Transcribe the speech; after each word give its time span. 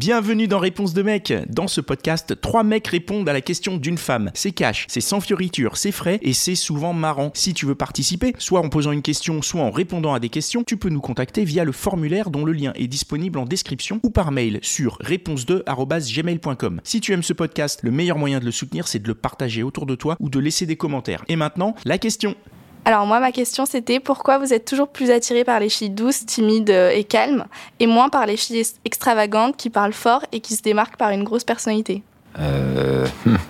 Bienvenue 0.00 0.48
dans 0.48 0.58
Réponse 0.58 0.94
de 0.94 1.02
mec. 1.02 1.30
Dans 1.50 1.68
ce 1.68 1.82
podcast, 1.82 2.40
trois 2.40 2.64
mecs 2.64 2.86
répondent 2.86 3.28
à 3.28 3.34
la 3.34 3.42
question 3.42 3.76
d'une 3.76 3.98
femme. 3.98 4.30
C'est 4.32 4.52
cash, 4.52 4.86
c'est 4.88 5.02
sans 5.02 5.20
fioriture, 5.20 5.76
c'est 5.76 5.92
frais 5.92 6.18
et 6.22 6.32
c'est 6.32 6.54
souvent 6.54 6.94
marrant. 6.94 7.32
Si 7.34 7.52
tu 7.52 7.66
veux 7.66 7.74
participer, 7.74 8.32
soit 8.38 8.60
en 8.60 8.70
posant 8.70 8.92
une 8.92 9.02
question, 9.02 9.42
soit 9.42 9.60
en 9.60 9.70
répondant 9.70 10.14
à 10.14 10.18
des 10.18 10.30
questions, 10.30 10.64
tu 10.64 10.78
peux 10.78 10.88
nous 10.88 11.02
contacter 11.02 11.44
via 11.44 11.64
le 11.64 11.72
formulaire 11.72 12.30
dont 12.30 12.46
le 12.46 12.52
lien 12.52 12.72
est 12.76 12.86
disponible 12.86 13.38
en 13.38 13.44
description 13.44 14.00
ou 14.02 14.08
par 14.08 14.32
mail 14.32 14.58
sur 14.62 14.96
réponse2@gmail.com. 15.02 16.80
Si 16.82 17.02
tu 17.02 17.12
aimes 17.12 17.22
ce 17.22 17.34
podcast, 17.34 17.80
le 17.82 17.90
meilleur 17.90 18.16
moyen 18.16 18.40
de 18.40 18.46
le 18.46 18.52
soutenir, 18.52 18.88
c'est 18.88 19.02
de 19.02 19.08
le 19.08 19.14
partager 19.14 19.62
autour 19.62 19.84
de 19.84 19.96
toi 19.96 20.16
ou 20.18 20.30
de 20.30 20.38
laisser 20.38 20.64
des 20.64 20.76
commentaires. 20.76 21.26
Et 21.28 21.36
maintenant, 21.36 21.74
la 21.84 21.98
question. 21.98 22.36
Alors 22.84 23.06
moi, 23.06 23.20
ma 23.20 23.32
question 23.32 23.66
c'était 23.66 24.00
pourquoi 24.00 24.38
vous 24.38 24.52
êtes 24.52 24.64
toujours 24.64 24.88
plus 24.88 25.10
attiré 25.10 25.44
par 25.44 25.60
les 25.60 25.68
filles 25.68 25.90
douces, 25.90 26.24
timides 26.26 26.70
euh, 26.70 26.90
et 26.90 27.04
calmes, 27.04 27.44
et 27.78 27.86
moins 27.86 28.08
par 28.08 28.26
les 28.26 28.36
filles 28.36 28.64
extravagantes 28.84 29.56
qui 29.56 29.70
parlent 29.70 29.92
fort 29.92 30.24
et 30.32 30.40
qui 30.40 30.54
se 30.54 30.62
démarquent 30.62 30.96
par 30.96 31.10
une 31.10 31.24
grosse 31.24 31.44
personnalité? 31.44 32.02
Euh... 32.38 33.06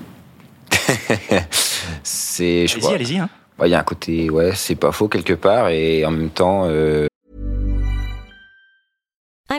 c'est, 2.03 2.67
je 2.67 2.77
Allez-y, 2.77 2.95
allez-y. 2.95 3.19
Hein. 3.19 3.29
il 3.65 3.69
y 3.69 3.75
a 3.75 3.79
un 3.79 3.85
côté, 3.85 4.31
ouais, 4.31 4.53
c'est 4.55 4.75
pas 4.75 4.93
faux 4.93 5.09
quelque 5.09 5.35
part, 5.35 5.69
et 5.69 6.05
en 6.05 6.11
même 6.11 6.31
temps, 6.31 6.65
euh, 6.67 7.07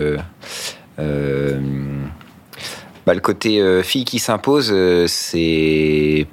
Euh, 0.00 1.60
bah, 3.06 3.14
le 3.14 3.20
côté 3.20 3.60
euh, 3.60 3.82
fille 3.82 4.04
qui 4.04 4.18
s'impose, 4.18 4.70
euh, 4.72 5.06
c'est 5.06 6.26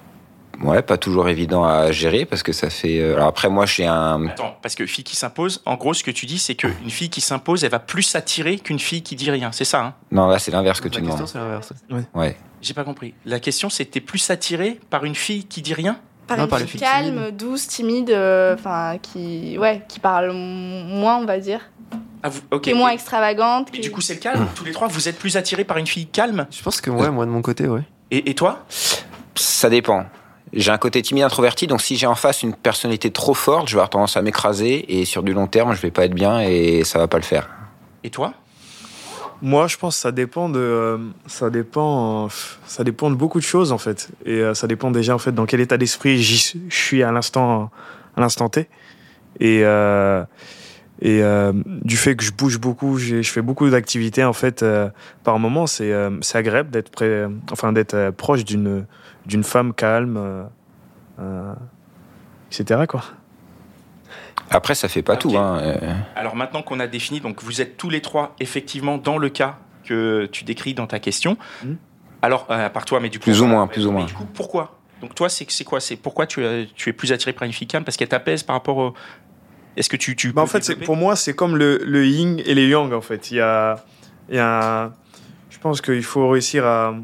ouais, 0.64 0.82
pas 0.82 0.98
toujours 0.98 1.30
évident 1.30 1.64
à 1.64 1.92
gérer 1.92 2.26
parce 2.26 2.44
que 2.44 2.52
ça 2.52 2.70
fait. 2.70 3.00
euh, 3.00 3.16
Alors 3.16 3.28
après, 3.28 3.50
moi, 3.50 3.66
j'ai 3.66 3.86
un. 3.86 4.28
Attends, 4.28 4.58
parce 4.62 4.76
que 4.76 4.86
fille 4.86 5.04
qui 5.04 5.16
s'impose, 5.16 5.62
en 5.66 5.76
gros, 5.76 5.94
ce 5.94 6.04
que 6.04 6.12
tu 6.12 6.26
dis, 6.26 6.40
c'est 6.40 6.56
qu'une 6.56 6.90
fille 6.90 7.10
qui 7.10 7.22
s'impose, 7.22 7.64
elle 7.64 7.72
va 7.72 7.80
plus 7.80 8.04
s'attirer 8.04 8.58
qu'une 8.60 8.80
fille 8.80 9.02
qui 9.04 9.16
dit 9.16 9.32
rien. 9.32 9.52
C'est 9.52 9.66
ça, 9.66 9.82
hein? 9.84 9.94
Non, 10.12 10.28
là, 10.28 10.40
c'est 10.40 10.52
l'inverse 10.52 10.82
que 10.82 10.90
tu 10.90 11.00
La 11.02 11.08
question, 11.08 11.16
demandes. 11.26 11.30
c'est 11.30 11.38
l'inverse. 11.40 11.73
Ouais. 12.14 12.36
J'ai 12.62 12.73
pas 12.73 12.84
compris. 12.84 13.14
La 13.26 13.40
question, 13.40 13.70
c'était 13.70 14.02
plus 14.02 14.30
attiré 14.30 14.80
par 14.90 15.06
une 15.06 15.16
fille 15.16 15.45
qui 15.45 15.62
dit 15.62 15.73
rien? 15.76 16.00
Par 16.28 16.38
Non, 16.38 16.44
une 16.44 16.50
par 16.50 16.60
fille 16.60 16.80
calme, 16.82 17.32
douce, 17.32 17.68
timide, 17.68 18.10
euh, 18.10 18.56
enfin 18.56 18.98
qui, 19.02 19.58
ouais, 19.58 19.84
qui 19.88 20.00
parle 20.02 20.34
moins, 20.34 21.20
on 21.20 21.26
va 21.26 21.38
dire, 21.40 21.62
ah, 22.23 22.30
vous, 22.30 22.42
ok. 22.52 22.62
qui 22.62 22.70
est 22.72 22.73
moins 22.73 22.90
extravagante. 22.92 23.70
Mais 23.72 23.80
qui- 23.80 23.84
du 23.88 23.92
coup, 23.92 24.02
c'est 24.02 24.16
le 24.16 24.20
calme. 24.20 24.48
Tous 24.56 24.66
les 24.66 24.72
trois, 24.72 24.88
vous 24.88 25.08
êtes 25.08 25.18
plus 25.20 25.38
attirés 25.38 25.64
par 25.64 25.78
une 25.78 25.88
fille 25.88 26.08
calme. 26.08 26.48
Je 26.52 26.62
pense 26.62 26.82
que 26.82 26.90
ouais, 26.90 27.10
moi 27.12 27.26
de 27.26 27.32
mon 27.32 27.42
côté, 27.42 27.68
ouais. 27.68 27.82
Et, 28.12 28.30
et 28.30 28.36
toi 28.36 28.66
Ça 29.36 29.70
dépend. 29.70 30.06
J'ai 30.54 30.72
un 30.72 30.78
côté 30.78 31.02
timide 31.02 31.23
introverti, 31.26 31.68
donc 31.68 31.82
si 31.82 31.98
j'ai 31.98 32.08
en 32.08 32.16
face 32.16 32.42
une 32.42 32.54
personnalité 32.54 33.12
trop 33.12 33.34
forte, 33.34 33.68
je 33.68 33.73
vais 33.73 33.80
avoir 33.80 33.90
tendance 33.90 34.16
à 34.16 34.22
m'écraser 34.22 35.00
et 35.00 35.04
sur 35.04 35.22
du 35.22 35.34
long 35.34 35.45
terme, 35.48 35.76
je 35.76 35.82
vais 35.82 35.92
pas 35.92 36.06
être 36.06 36.14
bien 36.14 36.40
et 36.40 36.84
ça 36.86 37.00
va 37.00 37.08
pas 37.10 37.18
le 37.18 37.23
faire. 37.23 37.50
Et 38.06 38.10
toi 38.10 38.34
Moi, 39.42 39.68
je 39.68 39.76
pense 39.76 39.95
que 39.95 40.02
ça 40.02 40.14
dépend 40.14 40.48
de, 40.48 40.58
euh, 40.58 40.98
ça 41.26 41.50
dépend, 41.50 42.26
euh, 42.26 42.30
ça 42.66 42.86
dépend 42.86 43.10
de 43.10 43.16
beaucoup 43.16 43.40
de 43.40 43.44
choses 43.45 43.73
en 43.73 43.78
fait, 43.78 44.08
et 44.26 44.36
euh, 44.40 44.54
ça 44.54 44.68
dépend 44.68 44.90
déjà 44.90 45.14
en 45.14 45.20
fait 45.20 45.34
dans 45.34 45.45
quel 45.45 45.60
état 45.60 45.76
d'esprit 45.78 46.23
je 46.23 46.56
suis 46.70 47.04
à 47.04 47.11
l'instant, 47.11 47.70
à 48.16 48.22
l'instant 48.22 48.48
T, 48.48 48.70
et 49.42 49.64
euh, 49.66 50.23
et 51.02 51.21
euh, 51.23 51.53
du 51.65 51.95
fait 51.97 52.15
que 52.15 52.23
je 52.23 52.31
bouge 52.31 52.59
beaucoup, 52.59 52.97
je 52.97 53.21
fais 53.23 53.41
beaucoup 53.41 53.69
d'activités 53.69 54.23
en 54.23 54.33
fait. 54.33 54.63
euh, 54.63 54.89
par 55.23 55.37
moment, 55.39 55.67
c'est 55.67 55.91
euh, 55.93 56.09
c'est 56.21 56.37
agréable 56.37 56.69
d'être 56.71 56.89
près, 56.89 57.25
enfin 57.52 57.71
d'être 57.73 57.93
euh, 57.93 58.11
proche 58.11 58.43
d'une 58.45 58.85
d'une 59.25 59.43
femme 59.43 59.73
calme, 59.73 60.17
euh, 60.17 60.43
euh, 61.19 61.53
etc. 62.52 62.81
quoi. 62.87 63.03
Après, 64.49 64.75
ça 64.75 64.87
fait 64.87 65.02
pas 65.02 65.17
tout. 65.17 65.37
Hein. 65.37 65.59
euh. 65.61 65.93
Alors 66.15 66.35
maintenant 66.35 66.61
qu'on 66.61 66.80
a 66.80 66.87
défini, 66.87 67.19
donc 67.19 67.43
vous 67.43 67.59
êtes 67.61 67.75
tous 67.77 67.89
les 67.89 68.02
trois 68.02 68.35
effectivement 68.39 68.97
dans 68.97 69.17
le 69.17 69.29
cas 69.29 69.58
que 69.83 70.25
tu 70.31 70.43
décris 70.45 70.73
dans 70.73 70.87
ta 70.87 70.99
question. 70.99 71.37
Mhm. 71.64 71.77
Alors, 72.21 72.47
euh, 72.49 72.65
à 72.65 72.69
part 72.69 72.85
toi, 72.85 72.99
mais 72.99 73.09
du 73.09 73.19
coup. 73.19 73.23
Plus 73.25 73.41
ou 73.41 73.45
moins, 73.45 73.65
mais- 73.65 73.71
plus 73.73 73.85
ou 73.85 73.89
mais 73.91 73.97
moins. 73.97 74.05
Du 74.05 74.14
coup, 74.14 74.25
pourquoi? 74.33 74.79
Donc 75.02 75.14
toi, 75.14 75.29
c'est 75.29 75.45
c'est 75.52 75.64
quoi? 75.64 75.79
C'est 75.79 75.95
pourquoi 75.97 76.25
tu, 76.25 76.43
es- 76.43 76.67
tu 76.75 76.89
es 76.89 76.93
plus 76.93 77.11
attiré 77.11 77.33
par 77.33 77.43
une 77.45 77.53
fille 77.53 77.67
calme? 77.67 77.83
Parce 77.83 77.97
qu'elle 77.97 78.08
t'apaise 78.08 78.41
par 78.43 78.55
rapport 78.55 78.77
au. 78.77 78.93
Est-ce 79.77 79.89
que 79.89 79.95
tu. 79.95 80.15
tu 80.15 80.33
Bah, 80.33 80.42
en 80.42 80.48
fait, 80.48 80.83
pour 80.83 80.95
moi, 80.98 81.15
c'est 81.15 81.33
comme 81.33 81.55
le, 81.55 81.77
le 81.86 82.05
yin 82.05 82.42
et 82.45 82.54
les 82.54 82.67
yang, 82.67 82.92
en 82.92 83.02
fait. 83.02 83.32
Il 83.32 83.38
y 83.38 83.42
a, 83.42 83.86
il 84.30 84.36
y 84.36 84.39
a 84.39 84.92
je 85.49 85.60
pense 85.60 85.82
qu'il 85.82 86.04
faut 86.04 86.27
réussir 86.30 86.65
à 86.65 86.95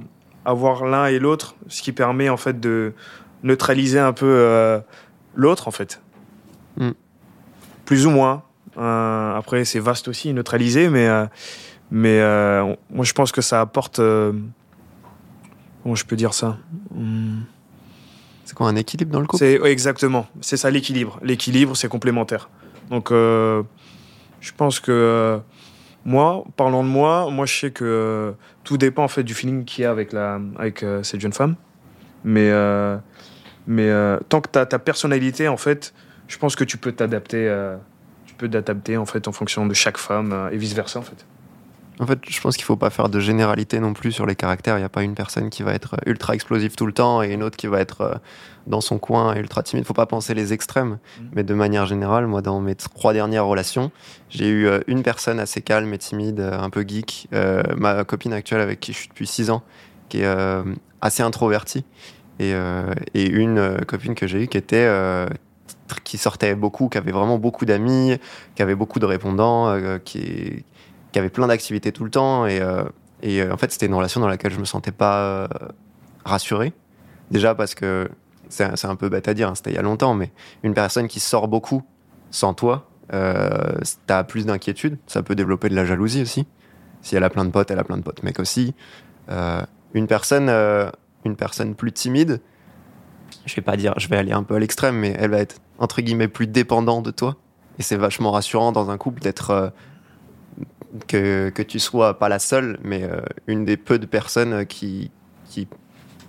avoir 0.46 0.86
l'un 0.86 1.06
et 1.06 1.20
l'autre, 1.20 1.56
ce 1.70 1.82
qui 1.82 1.92
permet, 1.92 2.30
en 2.30 2.38
fait, 2.38 2.60
de 2.60 2.94
neutraliser 3.44 4.00
un 4.00 4.14
peu 4.14 4.26
euh, 4.28 4.80
l'autre, 5.36 5.68
en 5.68 5.72
fait. 5.72 6.02
Mm. 6.78 6.92
Plus 7.86 8.06
ou 8.06 8.10
moins. 8.10 8.44
Euh, 8.78 9.36
après, 9.36 9.66
c'est 9.66 9.80
vaste 9.80 10.08
aussi, 10.08 10.34
neutraliser, 10.34 10.90
mais, 10.90 11.08
euh, 11.08 11.26
mais 11.92 12.20
euh, 12.20 12.76
moi, 12.90 13.06
je 13.06 13.14
pense 13.14 13.32
que 13.32 13.42
ça 13.42 13.62
apporte... 13.62 14.00
euh, 14.00 14.34
comment 15.84 15.96
je 15.96 16.06
peux 16.06 16.16
dire 16.16 16.34
ça? 16.34 16.58
Hum, 16.96 17.44
C'est 18.46 18.56
quoi 18.56 18.68
un 18.68 18.76
équilibre 18.76 19.12
dans 19.12 19.20
le 19.20 19.28
couple? 19.28 19.44
C'est 19.44 19.60
ouais, 19.60 19.72
exactement, 19.72 20.28
c'est 20.42 20.58
ça 20.58 20.72
l'équilibre. 20.72 21.20
L'équilibre, 21.22 21.76
c'est 21.76 21.88
complémentaire. 21.88 22.50
Donc, 22.94 23.10
euh, 23.10 23.64
je 24.40 24.52
pense 24.56 24.80
que 24.80 24.92
euh, 24.92 25.40
moi, 26.06 26.44
parlant 26.56 26.84
de 26.84 26.90
moi, 26.90 27.28
moi 27.32 27.48
je 27.48 27.54
sais 27.56 27.72
que 27.72 28.36
tout 28.64 28.78
dépend 28.78 29.04
en 29.04 29.08
fait 29.08 29.24
du 29.24 29.34
feeling 29.34 29.66
qu'il 29.66 29.84
y 29.84 29.86
a 29.88 29.90
avec 29.90 30.14
la, 30.14 30.40
avec 30.60 30.84
euh, 30.84 31.02
cette 31.02 31.20
jeune 31.20 31.34
femme. 31.34 31.56
Mais, 32.24 32.52
mais 33.66 33.90
tant 34.30 34.42
que 34.42 34.50
tu 34.50 34.60
as 34.60 34.68
ta 34.68 34.78
personnalité, 34.78 35.48
en 35.48 35.58
fait, 35.58 35.94
je 36.28 36.38
pense 36.38 36.56
que 36.56 36.64
tu 36.64 36.78
peux 36.78 36.92
t'adapter. 36.92 37.52
tu 38.28 38.36
peux 38.36 38.48
t'adapter 38.48 38.96
en 38.96 39.08
fait 39.08 39.28
en 39.28 39.32
fonction 39.32 39.66
de 39.66 39.74
chaque 39.74 39.98
femme 39.98 40.50
et 40.52 40.58
vice 40.58 40.74
versa 40.74 41.00
en 41.00 41.02
fait. 41.02 41.26
En 42.04 42.06
fait, 42.06 42.20
je 42.28 42.42
pense 42.42 42.58
qu'il 42.58 42.66
faut 42.66 42.76
pas 42.76 42.90
faire 42.90 43.08
de 43.08 43.22
généralité 43.22 43.80
non 43.80 43.94
plus 43.94 44.12
sur 44.12 44.26
les 44.26 44.36
caractères. 44.36 44.76
Il 44.76 44.82
n'y 44.82 44.86
a 44.86 44.90
pas 44.90 45.04
une 45.04 45.16
personne 45.16 45.50
qui 45.50 45.64
va 45.64 45.74
être 45.74 45.96
ultra 46.06 46.36
explosive 46.36 46.76
tout 46.76 46.86
le 46.86 46.92
temps 46.92 47.24
et 47.24 47.32
une 47.32 47.44
autre 47.44 47.56
qui 47.56 47.68
va 47.68 47.80
être 47.80 48.02
euh, 48.02 48.16
dans 48.68 48.82
son 48.82 49.00
coin 49.00 49.34
et 49.34 49.40
ultra 49.40 49.64
timide. 49.64 49.86
faut 49.86 49.94
pas 49.94 50.06
penser 50.06 50.34
les 50.34 50.52
extrêmes. 50.52 50.98
Mhm. 51.20 51.30
Mais 51.34 51.44
de 51.46 51.54
manière 51.54 51.86
générale, 51.86 52.28
moi, 52.28 52.42
dans 52.42 52.60
mes 52.60 52.76
trois 52.76 53.14
dernières 53.14 53.46
relations, 53.46 53.90
j'ai 54.30 54.50
eu 54.50 54.68
euh, 54.68 54.82
une 54.88 55.02
personne 55.02 55.40
assez 55.40 55.62
calme 55.62 55.94
et 55.94 55.98
timide, 55.98 56.42
euh, 56.42 56.60
un 56.60 56.70
peu 56.70 56.84
geek. 56.86 57.30
euh, 57.32 57.64
ma 57.78 58.04
copine 58.04 58.34
actuelle 58.34 58.60
avec 58.60 58.82
qui 58.82 58.92
je 58.92 58.98
suis 58.98 59.08
depuis 59.08 59.26
six 59.28 59.50
ans, 59.50 59.64
qui 60.10 60.20
est 60.20 60.26
euh, 60.26 60.62
assez 61.00 61.24
introvertie. 61.24 61.86
Et, 62.40 62.54
euh, 62.54 62.94
et 63.14 63.30
une 63.30 63.60
euh, 63.60 63.78
copine 63.78 64.14
que 64.14 64.28
j'ai 64.28 64.44
eue 64.44 64.48
qui 64.48 64.58
était... 64.58 64.88
euh, 64.90 65.26
qui 66.04 66.18
sortait 66.18 66.56
beaucoup, 66.56 66.90
qui 66.90 66.98
avait 66.98 67.12
vraiment 67.12 67.38
beaucoup 67.38 67.66
d'amis, 67.66 68.18
qui 68.56 68.62
avait 68.62 68.76
beaucoup 68.76 69.00
de 69.00 69.06
répondants, 69.06 69.68
euh, 69.68 70.00
qui, 70.00 70.64
qui 71.14 71.20
avait 71.20 71.30
plein 71.30 71.48
d'activités 71.48 71.94
tout 71.94 72.04
le 72.04 72.10
temps. 72.10 72.46
Et, 72.46 72.60
euh, 72.60 72.84
et 73.22 73.42
euh, 73.42 73.54
en 73.54 73.58
fait, 73.58 73.72
c'était 73.72 73.86
une 73.86 73.94
relation 73.94 74.20
dans 74.20 74.28
laquelle 74.28 74.52
je 74.52 74.60
me 74.60 74.66
sentais 74.66 74.92
pas 74.92 75.20
euh, 75.20 75.48
rassuré. 76.26 76.74
Déjà 77.32 77.56
parce 77.56 77.74
que 77.74 78.10
c'est 78.50 78.86
un 78.86 78.96
peu 78.96 79.10
bête 79.10 79.28
à 79.28 79.34
dire, 79.34 79.50
hein, 79.50 79.56
c'était 79.56 79.72
il 79.72 79.76
y 79.76 79.80
a 79.80 79.82
longtemps, 79.82 80.14
mais 80.14 80.32
une 80.62 80.76
personne 80.76 81.08
qui 81.08 81.20
sort 81.20 81.48
beaucoup 81.48 81.82
sans 82.30 82.54
toi, 82.54 82.88
euh, 83.14 83.80
t'as 84.06 84.24
plus 84.24 84.46
d'inquiétude. 84.46 84.98
Ça 85.08 85.24
peut 85.24 85.34
développer 85.34 85.70
de 85.70 85.76
la 85.76 85.86
jalousie 85.86 86.22
aussi. 86.22 86.46
Si 87.02 87.16
elle 87.16 87.24
a 87.24 87.30
plein 87.30 87.46
de 87.46 87.50
potes, 87.50 87.72
elle 87.72 87.80
a 87.80 87.84
plein 87.84 87.98
de 87.98 88.04
potes 88.04 88.22
mecs 88.22 88.40
aussi. 88.40 88.76
Une 89.94 90.08
personne, 90.08 90.50
une 91.26 91.36
personne 91.36 91.76
plus 91.76 91.92
timide, 91.92 92.42
je 93.46 93.56
vais 93.56 93.62
pas 93.62 93.76
dire, 93.76 93.94
je 93.98 94.08
vais 94.08 94.18
aller 94.18 94.32
un 94.32 94.44
peu 94.44 94.56
à 94.56 94.60
l'extrême, 94.60 94.98
mais 94.98 95.16
elle 95.18 95.32
va 95.32 95.40
être 95.40 95.58
entre 95.80 96.02
guillemets 96.02 96.28
plus 96.28 96.48
dépendante 96.48 97.04
de 97.04 97.12
toi. 97.12 97.38
Et 97.80 97.84
c'est 97.84 97.98
vachement 97.98 98.32
rassurant 98.32 98.72
dans 98.72 98.92
un 98.92 98.98
couple 98.98 99.22
d'être 99.22 99.74
que, 101.08 101.50
que 101.50 101.62
tu 101.62 101.80
sois 101.80 102.20
pas 102.20 102.30
la 102.30 102.40
seule, 102.40 102.80
mais 102.84 103.04
euh, 103.04 103.22
une 103.48 103.66
des 103.66 103.78
peu 103.78 104.00
de 104.00 104.06
personnes 104.06 104.66
qui, 104.66 105.12
qui, 105.50 105.68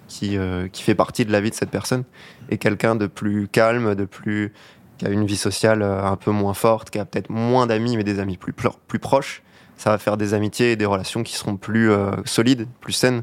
qui, 0.09 0.37
euh, 0.37 0.69
qui 0.69 0.83
fait 0.83 0.95
partie 0.95 1.25
de 1.25 1.33
la 1.33 1.41
vie 1.41 1.51
de 1.51 1.55
cette 1.55 1.71
personne. 1.71 2.05
Et 2.51 2.59
quelqu'un 2.59 2.97
de 2.97 3.07
plus 3.07 3.49
calme, 3.49 3.95
de 3.95 4.05
plus 4.05 4.53
qui 4.99 5.07
a 5.07 5.11
une 5.11 5.27
vie 5.27 5.37
sociale 5.37 5.83
euh, 5.83 6.05
un 6.05 6.17
peu 6.17 6.31
moins 6.31 6.55
forte, 6.55 6.91
qui 6.91 6.99
a 6.99 7.05
peut-être 7.05 7.31
moins 7.31 7.67
d'amis, 7.67 7.97
mais 7.97 8.05
des 8.05 8.21
amis 8.21 8.37
plus, 8.37 8.53
plus, 8.53 8.99
proches. 8.99 9.43
Ça 9.77 9.91
va 9.91 9.99
faire 9.99 10.17
des 10.17 10.35
amitiés 10.35 10.73
et 10.73 10.77
des 10.77 10.87
relations 10.87 11.23
qui 11.23 11.35
seront 11.35 11.57
plus 11.57 11.91
solides, 12.25 12.69
plus 12.81 12.93
saines 12.93 13.23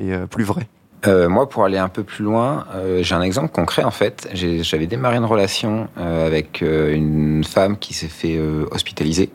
et 0.00 0.12
plus 0.28 0.42
vraies. 0.42 0.66
Euh, 1.06 1.28
moi, 1.28 1.48
pour 1.48 1.64
aller 1.64 1.78
un 1.78 1.88
peu 1.88 2.02
plus 2.02 2.24
loin, 2.24 2.66
euh, 2.74 3.02
j'ai 3.02 3.14
un 3.14 3.22
exemple 3.22 3.52
concret 3.52 3.84
en 3.84 3.90
fait. 3.90 4.28
J'avais 4.32 4.86
démarré 4.86 5.16
une 5.16 5.24
relation 5.24 5.88
euh, 5.98 6.26
avec 6.26 6.62
une 6.62 7.44
femme 7.44 7.78
qui 7.78 7.94
s'est 7.94 8.08
fait 8.08 8.38
hospitaliser, 8.70 9.30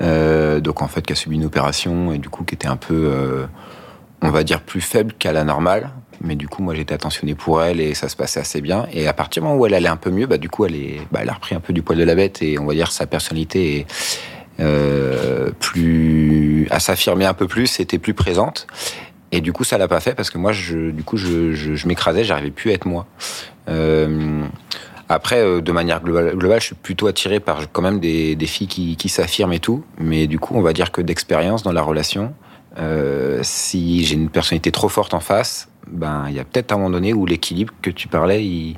donc 0.00 0.82
en 0.82 0.88
fait 0.88 1.02
qui 1.02 1.12
a 1.12 1.16
subi 1.16 1.36
une 1.36 1.44
opération 1.44 2.12
et 2.12 2.18
du 2.18 2.28
coup 2.28 2.44
qui 2.44 2.54
était 2.54 2.66
un 2.66 2.76
peu, 2.76 3.46
on 4.22 4.30
va 4.30 4.44
dire, 4.44 4.60
plus 4.60 4.80
faible 4.80 5.12
qu'à 5.18 5.32
la 5.32 5.44
normale. 5.44 5.90
Mais 6.20 6.36
du 6.36 6.48
coup, 6.48 6.62
moi, 6.62 6.74
j'étais 6.74 6.94
attentionné 6.94 7.34
pour 7.34 7.62
elle 7.62 7.80
et 7.80 7.92
ça 7.92 8.08
se 8.08 8.16
passait 8.16 8.40
assez 8.40 8.60
bien. 8.60 8.86
Et 8.92 9.08
à 9.08 9.12
partir 9.12 9.42
du 9.42 9.48
moment 9.48 9.60
où 9.60 9.66
elle 9.66 9.74
allait 9.74 9.88
un 9.88 9.96
peu 9.96 10.10
mieux, 10.10 10.26
bah, 10.26 10.38
du 10.38 10.48
coup, 10.48 10.64
elle, 10.64 10.74
bah, 11.10 11.20
a 11.26 11.32
repris 11.32 11.54
un 11.54 11.60
peu 11.60 11.72
du 11.72 11.82
poil 11.82 11.98
de 11.98 12.04
la 12.04 12.14
bête 12.14 12.40
et 12.40 12.58
on 12.58 12.64
va 12.64 12.72
dire 12.72 12.92
sa 12.92 13.06
personnalité 13.06 13.86
est 14.58 15.52
plus 15.58 16.68
à 16.70 16.80
s'affirmer 16.80 17.26
un 17.26 17.34
peu 17.34 17.46
plus, 17.48 17.80
était 17.80 17.98
plus 17.98 18.14
présente. 18.14 18.66
Et 19.36 19.40
du 19.40 19.52
coup, 19.52 19.64
ça 19.64 19.78
l'a 19.78 19.88
pas 19.88 20.00
fait 20.00 20.14
parce 20.14 20.30
que 20.30 20.38
moi, 20.38 20.52
je, 20.52 20.90
du 20.90 21.02
coup, 21.02 21.16
je, 21.16 21.52
je, 21.52 21.74
je 21.74 21.88
m'écrasais, 21.88 22.24
j'arrivais 22.24 22.50
plus 22.50 22.70
à 22.70 22.74
être 22.74 22.86
moi. 22.86 23.06
Euh, 23.68 24.42
après, 25.08 25.40
euh, 25.40 25.60
de 25.60 25.72
manière 25.72 26.00
globale, 26.02 26.34
globale, 26.36 26.60
je 26.60 26.66
suis 26.66 26.74
plutôt 26.74 27.06
attiré 27.06 27.40
par 27.40 27.70
quand 27.72 27.82
même 27.82 28.00
des, 28.00 28.36
des 28.36 28.46
filles 28.46 28.68
qui, 28.68 28.96
qui 28.96 29.08
s'affirment 29.08 29.52
et 29.52 29.58
tout. 29.60 29.84
Mais 29.98 30.26
du 30.26 30.38
coup, 30.38 30.54
on 30.56 30.62
va 30.62 30.72
dire 30.72 30.92
que 30.92 31.00
d'expérience 31.02 31.62
dans 31.62 31.72
la 31.72 31.82
relation, 31.82 32.32
euh, 32.78 33.40
si 33.42 34.04
j'ai 34.04 34.14
une 34.14 34.30
personnalité 34.30 34.70
trop 34.72 34.88
forte 34.88 35.14
en 35.14 35.20
face, 35.20 35.68
ben 35.86 36.24
il 36.28 36.34
y 36.34 36.40
a 36.40 36.44
peut-être 36.44 36.72
un 36.72 36.76
moment 36.76 36.90
donné 36.90 37.12
où 37.12 37.26
l'équilibre 37.26 37.74
que 37.82 37.90
tu 37.90 38.08
parlais, 38.08 38.44
il- 38.44 38.76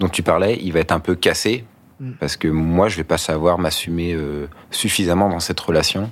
dont 0.00 0.08
tu 0.08 0.22
parlais, 0.22 0.58
il 0.62 0.72
va 0.72 0.80
être 0.80 0.92
un 0.92 1.00
peu 1.00 1.14
cassé 1.14 1.64
Mm. 2.00 2.10
parce 2.18 2.36
que 2.36 2.48
moi, 2.48 2.88
je 2.88 2.96
vais 2.96 3.04
pas 3.04 3.18
savoir 3.18 3.56
m'assumer 3.60 4.14
euh, 4.14 4.46
suffisamment 4.72 5.28
dans 5.28 5.38
cette 5.38 5.60
relation 5.60 6.10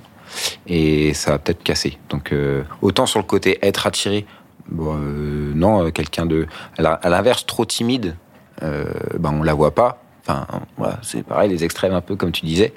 et 0.67 1.13
ça 1.13 1.31
va 1.31 1.39
peut-être 1.39 1.63
casser. 1.63 1.97
Donc 2.09 2.31
euh, 2.31 2.63
autant 2.81 3.05
sur 3.05 3.19
le 3.19 3.25
côté 3.25 3.59
être 3.65 3.87
attiré, 3.87 4.25
bon, 4.69 4.95
euh, 4.97 5.51
non, 5.55 5.85
euh, 5.85 5.91
quelqu'un 5.91 6.25
de 6.25 6.47
à 6.77 7.09
l'inverse 7.09 7.45
trop 7.45 7.65
timide, 7.65 8.15
ben 8.61 9.33
on 9.33 9.43
la 9.43 9.53
voit 9.53 9.75
pas. 9.75 9.99
Enfin, 10.21 10.47
voilà, 10.77 10.99
c'est 11.01 11.21
pareil, 11.21 11.49
les 11.49 11.65
extrêmes 11.65 11.93
un 11.93 11.99
peu 11.99 12.15
comme 12.15 12.31
tu 12.31 12.45
disais. 12.45 12.73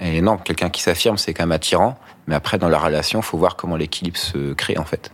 Et 0.00 0.22
non, 0.22 0.38
quelqu'un 0.38 0.70
qui 0.70 0.80
s'affirme, 0.80 1.18
c'est 1.18 1.34
quand 1.34 1.42
même 1.42 1.52
attirant. 1.52 1.98
Mais 2.26 2.34
après, 2.34 2.56
dans 2.56 2.70
la 2.70 2.78
relation, 2.78 3.20
faut 3.20 3.36
voir 3.36 3.56
comment 3.56 3.76
l'équilibre 3.76 4.16
se 4.16 4.54
crée 4.54 4.78
en 4.78 4.84
fait. 4.84 5.12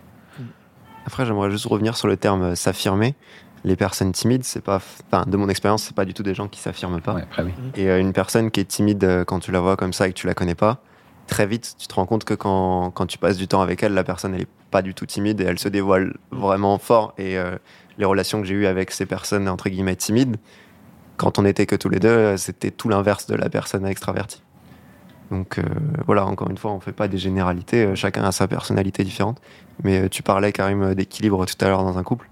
Après, 1.06 1.26
j'aimerais 1.26 1.50
juste 1.50 1.66
revenir 1.66 1.96
sur 1.96 2.06
le 2.06 2.16
terme 2.16 2.54
s'affirmer. 2.54 3.16
Les 3.64 3.76
personnes 3.76 4.12
timides, 4.12 4.44
c'est 4.44 4.62
pas, 4.62 4.76
enfin, 4.76 5.24
de 5.26 5.36
mon 5.36 5.48
expérience, 5.48 5.84
c'est 5.84 5.94
pas 5.94 6.04
du 6.04 6.14
tout 6.14 6.22
des 6.22 6.34
gens 6.34 6.48
qui 6.48 6.60
s'affirment 6.60 7.00
pas. 7.00 7.14
Ouais, 7.14 7.22
après 7.22 7.44
oui. 7.44 7.52
Et 7.76 7.88
euh, 7.88 8.00
une 8.00 8.12
personne 8.12 8.50
qui 8.50 8.60
est 8.60 8.64
timide 8.64 9.24
quand 9.26 9.38
tu 9.38 9.52
la 9.52 9.60
vois 9.60 9.76
comme 9.76 9.92
ça 9.92 10.08
et 10.08 10.12
que 10.12 10.18
tu 10.18 10.26
la 10.26 10.34
connais 10.34 10.56
pas, 10.56 10.82
très 11.32 11.46
vite, 11.46 11.76
tu 11.78 11.86
te 11.88 11.94
rends 11.94 12.04
compte 12.04 12.24
que 12.24 12.34
quand, 12.34 12.90
quand 12.90 13.06
tu 13.06 13.16
passes 13.16 13.38
du 13.38 13.48
temps 13.48 13.62
avec 13.62 13.82
elle, 13.82 13.94
la 13.94 14.04
personne, 14.04 14.34
elle 14.34 14.42
est 14.42 14.48
pas 14.70 14.82
du 14.82 14.92
tout 14.92 15.06
timide 15.06 15.40
et 15.40 15.44
elle 15.44 15.58
se 15.58 15.68
dévoile 15.70 16.14
vraiment 16.30 16.76
fort. 16.76 17.14
Et 17.16 17.38
euh, 17.38 17.56
les 17.96 18.04
relations 18.04 18.42
que 18.42 18.46
j'ai 18.46 18.54
eues 18.54 18.66
avec 18.66 18.90
ces 18.90 19.06
personnes, 19.06 19.48
entre 19.48 19.70
guillemets, 19.70 19.96
timides, 19.96 20.36
quand 21.16 21.38
on 21.38 21.46
était 21.46 21.64
que 21.64 21.74
tous 21.74 21.88
les 21.88 22.00
deux, 22.00 22.36
c'était 22.36 22.70
tout 22.70 22.90
l'inverse 22.90 23.26
de 23.26 23.34
la 23.34 23.48
personne 23.48 23.86
extravertie. 23.86 24.42
Donc 25.30 25.56
euh, 25.56 25.62
voilà, 26.06 26.26
encore 26.26 26.50
une 26.50 26.58
fois, 26.58 26.70
on 26.70 26.80
fait 26.80 26.92
pas 26.92 27.08
des 27.08 27.16
généralités, 27.16 27.86
euh, 27.86 27.94
chacun 27.94 28.24
a 28.24 28.32
sa 28.32 28.46
personnalité 28.46 29.02
différente. 29.02 29.40
Mais 29.84 30.10
tu 30.10 30.22
parlais, 30.22 30.52
Karim, 30.52 30.94
d'équilibre 30.94 31.46
tout 31.46 31.64
à 31.64 31.68
l'heure 31.68 31.82
dans 31.82 31.96
un 31.96 32.02
couple. 32.02 32.28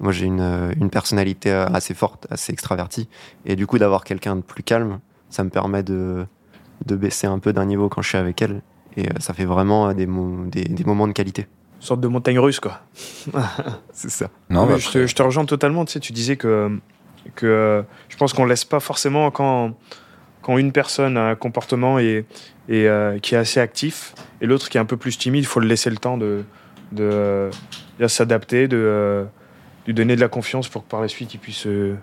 Moi, 0.00 0.10
j'ai 0.10 0.26
une, 0.26 0.72
une 0.80 0.90
personnalité 0.90 1.52
assez 1.52 1.94
forte, 1.94 2.26
assez 2.30 2.52
extravertie. 2.52 3.08
Et 3.44 3.54
du 3.54 3.68
coup, 3.68 3.78
d'avoir 3.78 4.02
quelqu'un 4.02 4.34
de 4.34 4.40
plus 4.40 4.64
calme, 4.64 4.98
ça 5.30 5.44
me 5.44 5.50
permet 5.50 5.84
de, 5.84 6.26
de 6.86 6.96
baisser 6.96 7.26
un 7.26 7.38
peu 7.38 7.52
d'un 7.52 7.64
niveau 7.66 7.88
quand 7.88 8.02
je 8.02 8.08
suis 8.08 8.18
avec 8.18 8.40
elle. 8.42 8.62
Et 8.96 9.06
euh, 9.06 9.12
ça 9.18 9.34
fait 9.34 9.44
vraiment 9.44 9.88
euh, 9.88 9.92
des, 9.94 10.06
mo- 10.06 10.46
des, 10.46 10.64
des 10.64 10.84
moments 10.84 11.06
de 11.08 11.12
qualité. 11.12 11.46
Une 11.80 11.86
sorte 11.86 12.00
de 12.00 12.08
montagne 12.08 12.38
russe, 12.38 12.60
quoi. 12.60 12.80
C'est 13.92 14.10
ça. 14.10 14.28
Non, 14.50 14.66
Mais 14.66 14.78
je, 14.78 14.90
te, 14.90 15.06
je 15.06 15.14
te 15.14 15.22
rejoins 15.22 15.44
totalement. 15.44 15.84
Tu 15.84 15.92
sais, 15.92 16.00
tu 16.00 16.12
disais 16.12 16.36
que, 16.36 16.70
que 17.34 17.46
euh, 17.46 17.82
je 18.08 18.16
pense 18.16 18.32
qu'on 18.32 18.44
laisse 18.46 18.64
pas 18.64 18.80
forcément 18.80 19.30
quand, 19.30 19.74
quand 20.42 20.56
une 20.58 20.72
personne 20.72 21.16
a 21.16 21.28
un 21.30 21.34
comportement 21.34 21.98
et, 21.98 22.24
et 22.68 22.88
euh, 22.88 23.18
qui 23.18 23.34
est 23.34 23.38
assez 23.38 23.60
actif 23.60 24.14
et 24.40 24.46
l'autre 24.46 24.68
qui 24.68 24.78
est 24.78 24.80
un 24.80 24.84
peu 24.86 24.96
plus 24.96 25.18
timide, 25.18 25.42
il 25.42 25.46
faut 25.46 25.60
le 25.60 25.66
laisser 25.66 25.90
le 25.90 25.96
temps 25.96 26.16
de, 26.16 26.44
de, 26.92 27.50
de 27.98 28.06
s'adapter, 28.06 28.68
de 28.68 29.26
lui 29.86 29.92
donner 29.94 30.16
de 30.16 30.20
la 30.20 30.28
confiance 30.28 30.68
pour 30.68 30.84
que 30.84 30.88
par 30.90 31.00
la 31.02 31.08
suite 31.08 31.34
il 31.34 31.38
puisse, 31.38 31.66
euh, 31.66 31.96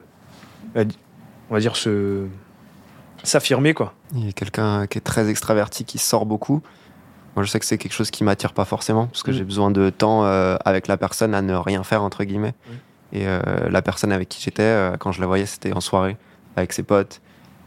on 0.76 1.54
va 1.54 1.60
dire, 1.60 1.76
se 1.76 2.26
s'affirmer 3.24 3.74
quoi. 3.74 3.94
Il 4.16 4.26
y 4.26 4.30
a 4.30 4.32
quelqu'un 4.32 4.88
qui 4.88 4.98
est 4.98 5.02
très 5.02 5.30
extraverti, 5.30 5.86
qui 5.86 5.98
sort 5.98 6.26
beaucoup. 6.26 6.62
Moi, 7.36 7.46
je 7.46 7.50
sais 7.50 7.60
que 7.60 7.66
c'est 7.66 7.78
quelque 7.78 7.94
chose 7.94 8.12
qui 8.12 8.24
m'attire 8.26 8.52
pas 8.54 8.66
forcément, 8.66 9.08
parce 9.08 9.24
que 9.24 9.32
Mm. 9.32 9.34
j'ai 9.36 9.44
besoin 9.46 9.72
de 9.72 9.90
temps 9.90 10.26
euh, 10.26 10.58
avec 10.66 10.88
la 10.88 10.98
personne 10.98 11.34
à 11.34 11.42
ne 11.42 11.54
rien 11.56 11.82
faire, 11.84 12.04
entre 12.04 12.24
guillemets. 12.26 12.54
Mm. 12.68 12.72
Et 13.14 13.28
euh, 13.28 13.40
la 13.70 13.82
personne 13.82 14.12
avec 14.12 14.28
qui 14.28 14.42
j'étais, 14.42 14.64
euh, 14.64 14.98
quand 14.98 15.12
je 15.14 15.22
la 15.22 15.28
voyais, 15.28 15.46
c'était 15.46 15.72
en 15.74 15.80
soirée, 15.82 16.18
avec 16.56 16.74
ses 16.74 16.84
potes. 16.84 17.22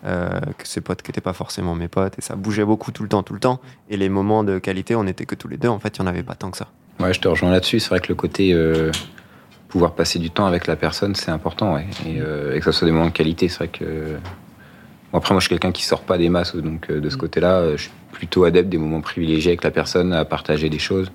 euh, 0.07 0.29
que 0.59 0.69
ses 0.69 0.83
potes 0.83 1.01
qui 1.01 1.09
n'étaient 1.11 1.23
pas 1.23 1.33
forcément 1.33 1.75
mes 1.75 1.89
potes. 1.89 2.19
Et 2.19 2.21
ça 2.21 2.37
bougeait 2.37 2.67
beaucoup 2.67 2.93
tout 2.93 3.03
le 3.03 3.09
temps, 3.09 3.23
tout 3.23 3.33
le 3.33 3.41
temps. 3.41 3.59
Et 3.89 3.97
les 3.97 4.11
moments 4.11 4.45
de 4.45 4.59
qualité, 4.59 4.95
on 4.95 5.05
n'était 5.05 5.25
que 5.25 5.35
tous 5.35 5.49
les 5.49 5.57
deux. 5.57 5.69
En 5.71 5.79
fait, 5.79 5.97
il 5.97 6.03
n'y 6.03 6.07
en 6.07 6.11
avait 6.11 6.23
pas 6.23 6.35
tant 6.35 6.51
que 6.51 6.59
ça. 6.59 6.67
Ouais, 7.01 7.15
je 7.15 7.21
te 7.21 7.27
rejoins 7.29 7.51
là-dessus. 7.51 7.81
C'est 7.81 7.89
vrai 7.89 8.01
que 8.01 8.09
le 8.09 8.15
côté 8.15 8.53
euh, 8.53 8.93
pouvoir 9.69 9.95
passer 9.95 10.19
du 10.19 10.31
temps 10.31 10.45
avec 10.45 10.67
la 10.67 10.77
personne, 10.77 11.15
c'est 11.15 11.31
important, 11.31 11.73
ouais. 11.73 11.87
Et, 12.05 12.21
euh, 12.21 12.55
et 12.55 12.59
que 12.59 12.67
ça 12.67 12.73
soit 12.73 12.85
des 12.87 12.93
moments 12.93 13.07
de 13.07 13.13
qualité, 13.13 13.49
c'est 13.49 13.57
vrai 13.61 13.69
que. 13.69 14.19
Bon, 15.15 15.19
après, 15.19 15.33
moi, 15.33 15.39
je 15.39 15.45
suis 15.45 15.51
quelqu'un 15.51 15.71
qui 15.71 15.85
sort 15.85 16.01
pas 16.01 16.19
des 16.19 16.29
masses, 16.29 16.57
donc 16.57 16.91
euh, 16.91 16.99
de 17.01 17.09
ce 17.09 17.17
côté-là, 17.17 17.59
euh, 17.61 17.77
je 17.77 17.83
suis 17.83 17.93
plutôt 18.11 18.43
adepte 18.43 18.69
des 18.69 18.79
moments 18.79 19.01
privilégiés 19.01 19.53
avec 19.53 19.63
la 19.63 19.71
personne, 19.71 20.13
à 20.13 20.25
partager 20.25 20.69
des 20.69 20.81
choses. 20.81 21.13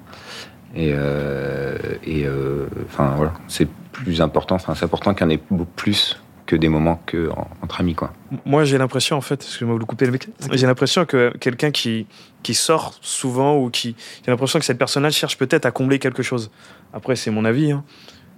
Et, 0.73 0.93
euh, 0.95 1.77
et 2.05 2.25
euh, 2.25 2.67
enfin 2.85 3.13
voilà, 3.17 3.33
c'est 3.49 3.67
plus 3.91 4.21
important. 4.21 4.55
Enfin, 4.55 4.73
c'est 4.73 4.85
important 4.85 5.13
qu'il 5.13 5.23
y 5.23 5.27
en 5.27 5.31
ait 5.31 5.41
plus 5.75 6.17
que 6.45 6.55
des 6.55 6.69
moments 6.69 7.01
que 7.07 7.29
en- 7.31 7.49
entre 7.61 7.81
amis, 7.81 7.93
quoi. 7.93 8.13
Moi, 8.45 8.63
j'ai 8.63 8.77
l'impression, 8.77 9.17
en 9.17 9.21
fait, 9.21 9.41
excusez-moi 9.43 9.75
de 9.75 9.81
vous 9.81 9.85
couper 9.85 10.05
le 10.05 10.13
mec, 10.13 10.29
j'ai 10.53 10.65
l'impression 10.65 11.03
que 11.05 11.33
quelqu'un 11.37 11.71
qui, 11.71 12.07
qui 12.41 12.53
sort 12.53 12.93
souvent 13.01 13.57
ou 13.57 13.69
qui. 13.69 13.97
J'ai 14.25 14.31
l'impression 14.31 14.59
que 14.59 14.65
cette 14.65 14.77
personne-là 14.77 15.09
cherche 15.09 15.37
peut-être 15.37 15.65
à 15.65 15.71
combler 15.71 15.99
quelque 15.99 16.23
chose. 16.23 16.51
Après, 16.93 17.17
c'est 17.17 17.31
mon 17.31 17.43
avis, 17.43 17.71
hein. 17.73 17.83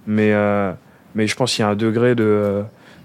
mais, 0.08 0.32
euh, 0.32 0.72
mais 1.14 1.28
je 1.28 1.36
pense 1.36 1.54
qu'il 1.54 1.62
y 1.62 1.66
a 1.66 1.68
un 1.68 1.76
degré 1.76 2.16
de. 2.16 2.64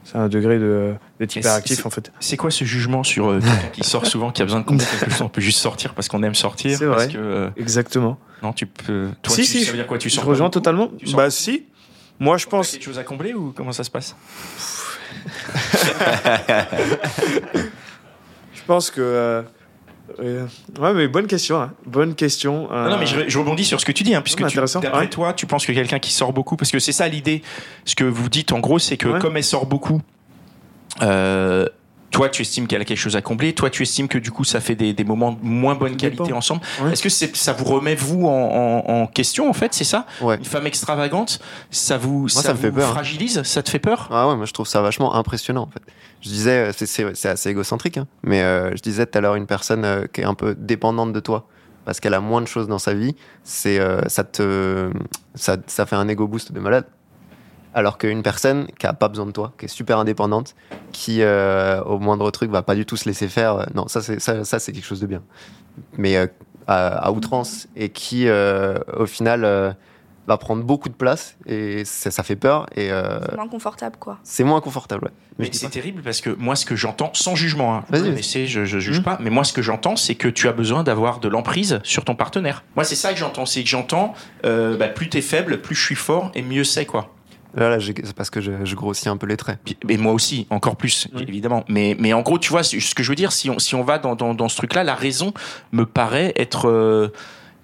C'est 0.10 0.18
un 0.18 0.30
degré 0.30 0.58
de, 0.58 0.94
d'être 1.20 1.36
hyperactif, 1.36 1.86
en 1.86 1.90
fait. 1.90 2.12
C'est 2.22 2.38
quoi 2.38 2.50
ce 2.50 2.64
jugement 2.64 3.04
sur 3.04 3.28
euh, 3.30 3.40
quelqu'un 3.42 3.68
qui 3.74 3.84
sort 3.84 4.06
souvent, 4.06 4.32
qui 4.32 4.42
a 4.42 4.46
besoin 4.46 4.62
de 4.62 4.66
combler 4.66 4.86
quelque 4.86 5.12
chose? 5.12 5.22
On 5.22 5.28
peut 5.30 5.42
juste 5.42 5.60
sortir 5.60 5.94
parce 5.94 6.08
qu'on 6.08 6.24
aime 6.24 6.34
sortir. 6.36 6.78
C'est 6.78 6.86
parce 6.88 7.04
vrai. 7.04 7.14
que, 7.14 7.18
euh, 7.18 7.50
Exactement. 7.58 8.18
non, 8.42 8.54
tu 8.54 8.66
peux. 8.68 9.10
Toi, 9.22 9.36
si, 9.36 9.42
tu, 9.42 9.48
si, 9.48 9.66
ça 9.66 9.72
veut 9.72 9.78
dire 9.78 9.86
quoi 9.88 9.98
Tu 9.98 10.08
je 10.10 10.16
sors 10.16 10.24
rejoins 10.24 10.50
totalement. 10.50 10.90
Tu 10.98 11.08
sors 11.08 11.18
Bah, 11.18 11.30
si. 11.30 11.66
Moi, 12.20 12.38
je 12.38 12.46
pense. 12.48 12.72
quelque 12.72 12.84
chose 12.84 12.98
à 13.00 13.04
combler 13.04 13.34
ou 13.34 13.52
comment 13.56 13.72
ça 13.74 13.84
se 13.84 13.92
passe? 13.92 14.16
Je 18.54 18.62
pense 18.66 18.92
que. 18.92 19.02
euh, 19.02 19.42
euh, 20.20 20.46
ouais, 20.80 20.94
mais 20.94 21.08
bonne 21.08 21.28
question. 21.28 21.62
hein. 21.62 21.74
Bonne 21.86 22.16
question. 22.16 22.70
euh, 22.72 22.86
Non, 22.86 22.92
non, 22.92 22.98
mais 22.98 23.06
je, 23.06 23.28
je 23.28 23.38
rebondis 23.40 23.66
sur 23.66 23.80
ce 23.80 23.86
que 23.86 23.92
tu 23.92 24.04
dis, 24.04 24.16
hein, 24.16 24.22
puisque 24.22 24.42
mais 24.42 24.48
tu- 24.48 24.54
intéressant, 24.58 24.80
d'après 24.80 25.02
ouais. 25.02 25.10
toi, 25.10 25.34
tu 25.34 25.46
penses 25.46 25.66
que 25.66 25.72
quelqu'un 25.74 26.00
qui 26.00 26.12
sort 26.12 26.34
beaucoup, 26.34 26.56
parce 26.58 26.72
que 26.72 26.80
c'est 26.80 26.92
ça 26.92 27.08
l'idée, 27.08 27.42
ce 27.86 27.96
que 27.96 28.04
vous 28.04 28.30
dites 28.30 28.52
en 28.52 28.60
gros, 28.60 28.80
c'est 28.80 28.98
que 28.98 29.08
Ouais. 29.10 29.20
comme 29.20 29.38
elle 29.38 29.44
sort 29.44 29.66
beaucoup, 29.66 30.02
euh, 31.02 31.66
toi 32.18 32.30
tu 32.30 32.42
estimes 32.42 32.66
qu'elle 32.68 32.82
a 32.82 32.86
quelque 32.86 32.98
chose 32.98 33.16
à 33.16 33.22
combler, 33.22 33.54
toi 33.54 33.70
tu 33.70 33.84
estimes 33.84 34.08
que 34.08 34.18
du 34.18 34.32
coup 34.32 34.44
ça 34.44 34.60
fait 34.60 34.74
des, 34.76 34.92
des 34.94 35.04
moments 35.04 35.32
de 35.34 35.38
moins 35.44 35.76
bonne 35.76 35.96
qualité 35.98 36.24
dépend. 36.24 36.38
ensemble. 36.38 36.62
Ouais. 36.82 36.92
Est-ce 36.94 37.04
que 37.04 37.10
ça 37.38 37.54
vous 37.54 37.66
remet 37.66 37.94
vous 37.96 38.26
en, 38.26 38.32
en- 38.88 39.02
en 39.04 39.08
question 39.08 39.48
en 39.50 39.54
fait, 39.54 39.74
c'est 39.76 39.84
ça 39.84 40.06
Ouais. 40.22 40.38
Une 40.38 40.46
femme 40.46 40.66
extravagante, 40.66 41.40
ça 41.70 41.98
vous, 41.98 42.28
ça 42.28 42.54
me 42.54 42.58
fait 42.58 42.70
vous 42.72 42.78
peur, 42.78 42.90
fragilise, 42.90 43.44
ça 43.44 43.62
te 43.62 43.70
fait 43.70 43.80
peur? 43.80 44.10
Ah 44.12 44.28
ouais, 44.28 44.36
moi 44.36 44.46
je 44.46 44.54
trouve 44.54 44.68
ça 44.68 44.82
vachement 44.82 45.14
impressionnant 45.16 45.64
en 45.64 45.68
fait. 45.68 45.82
Je 46.22 46.30
disais, 46.30 46.70
euh, 46.70 46.72
c'est- 46.76 47.28
assez 47.30 47.50
égocentrique, 47.50 47.98
hein, 47.98 48.08
mais 48.24 48.42
euh, 48.42 48.76
je 48.76 48.82
disais 48.82 49.06
tout 49.06 49.16
à 49.18 49.22
l'heure 49.22 49.36
une 49.36 49.46
personne 49.46 49.86
euh, 49.86 50.06
qui 50.12 50.22
est 50.22 50.26
un 50.26 50.34
peu 50.34 50.56
dépendante 50.56 51.14
de 51.14 51.20
toi 51.20 51.48
parce 51.86 52.00
qu'elle 52.00 52.16
a 52.16 52.20
moins 52.20 52.42
de 52.42 52.48
choses 52.48 52.68
dans 52.68 52.80
sa 52.80 52.94
vie, 52.96 53.16
c'est 53.44 53.80
euh, 53.80 54.02
ça 54.08 54.24
te 54.24 54.90
ça, 55.36 55.58
ça 55.68 55.86
fait 55.86 55.96
un 55.96 56.08
ego 56.08 56.28
boost 56.28 56.52
de 56.52 56.60
malade. 56.60 56.86
Alors 57.78 58.00
qu'une 58.00 58.24
personne 58.24 58.66
qui 58.80 58.88
a 58.88 58.94
pas 58.94 59.08
besoin 59.08 59.28
de 59.28 59.32
toi, 59.32 59.54
qui 59.60 59.66
est 59.66 59.68
super 59.68 60.00
indépendante, 60.00 60.56
qui 60.94 61.22
euh, 61.22 61.80
au 61.84 62.00
moindre 62.00 62.32
truc 62.32 62.50
va 62.50 62.64
pas 62.64 62.74
du 62.74 62.86
tout 62.88 62.98
se 62.98 63.06
laisser 63.08 63.28
faire, 63.28 63.54
euh, 63.58 63.64
non 63.76 63.88
ça 63.88 64.02
c'est 64.02 64.20
ça, 64.20 64.44
ça 64.44 64.58
c'est 64.58 64.72
quelque 64.72 64.86
chose 64.88 65.00
de 65.00 65.06
bien. 65.06 65.22
Mais 65.96 66.18
euh, 66.18 66.26
à, 66.66 66.88
à 67.06 67.12
outrance 67.12 67.68
et 67.76 67.90
qui 67.90 68.28
euh, 68.28 68.80
au 68.98 69.06
final 69.06 69.46
euh, 69.46 69.72
va 70.28 70.38
prendre 70.38 70.64
beaucoup 70.64 70.90
de 70.90 70.96
place 70.96 71.38
et 71.46 71.86
ça, 71.86 72.10
ça 72.10 72.24
fait 72.24 72.36
peur 72.36 72.66
et 72.76 72.92
euh, 72.92 73.20
C'est 73.30 73.36
moins 73.36 73.48
confortable, 73.48 73.96
quoi. 74.00 74.18
c'est 74.24 74.44
moins 74.44 74.60
confortable. 74.60 75.06
Ouais. 75.06 75.12
Mais 75.38 75.50
c'est 75.54 75.70
terrible 75.70 76.02
parce 76.02 76.20
que 76.20 76.32
moi, 76.32 76.56
ce 76.56 76.66
que 76.66 76.76
j'entends, 76.76 77.12
sans 77.14 77.36
jugement, 77.36 77.76
hein, 77.76 77.84
vous 77.92 78.02
connaissez, 78.04 78.48
je, 78.48 78.66
je 78.66 78.80
juge 78.80 78.98
Mhm. 78.98 79.04
pas, 79.04 79.18
mais 79.22 79.30
moi, 79.30 79.44
ce 79.44 79.54
que 79.54 79.62
j'entends, 79.62 79.96
c'est 79.96 80.16
que 80.16 80.28
tu 80.30 80.48
as 80.48 80.52
besoin 80.52 80.82
d'avoir 80.84 81.20
de 81.20 81.28
l'emprise 81.28 81.80
sur 81.84 82.04
ton 82.06 82.16
partenaire. 82.16 82.64
Moi, 82.76 82.84
c'est 82.86 82.96
ça 82.96 83.14
que 83.14 83.20
j'entends, 83.20 83.46
c'est 83.46 83.62
que 83.64 83.70
j'entends, 83.70 84.16
euh, 84.46 84.76
bah, 84.78 84.88
plus 84.88 85.10
t'es 85.10 85.22
faible, 85.22 85.62
plus 85.62 85.76
je 85.76 85.84
suis 85.86 85.96
fort 85.96 86.32
et 86.34 86.42
mieux 86.42 86.64
c'est 86.64 86.88
quoi. 86.88 87.14
Là, 87.58 87.78
c'est 87.80 88.14
parce 88.14 88.30
que 88.30 88.40
je, 88.40 88.52
je 88.64 88.76
grossis 88.76 89.10
un 89.10 89.18
peu 89.18 89.26
les 89.28 89.36
traits. 89.38 89.60
Et 89.90 89.98
moi 89.98 90.14
aussi, 90.14 90.46
encore 90.50 90.76
plus, 90.76 91.08
Oui. 91.16 91.26
évidemment. 91.28 91.66
Mais, 91.68 91.96
mais 92.00 92.14
en 92.14 92.22
gros, 92.22 92.38
tu 92.40 92.50
vois, 92.50 92.64
ce 92.64 92.94
que 92.96 93.04
je 93.04 93.10
veux 93.10 93.16
dire, 93.16 93.32
si 93.32 93.50
on, 93.50 93.58
si 93.60 93.76
on 93.76 93.84
va 93.84 93.98
dans, 93.98 94.16
dans, 94.16 94.34
dans 94.34 94.48
ce 94.48 94.56
truc-là, 94.58 94.84
la 94.84 94.96
raison 94.96 95.34
me 95.72 95.86
paraît 95.86 96.34
être, 96.36 96.70
euh, 96.70 97.10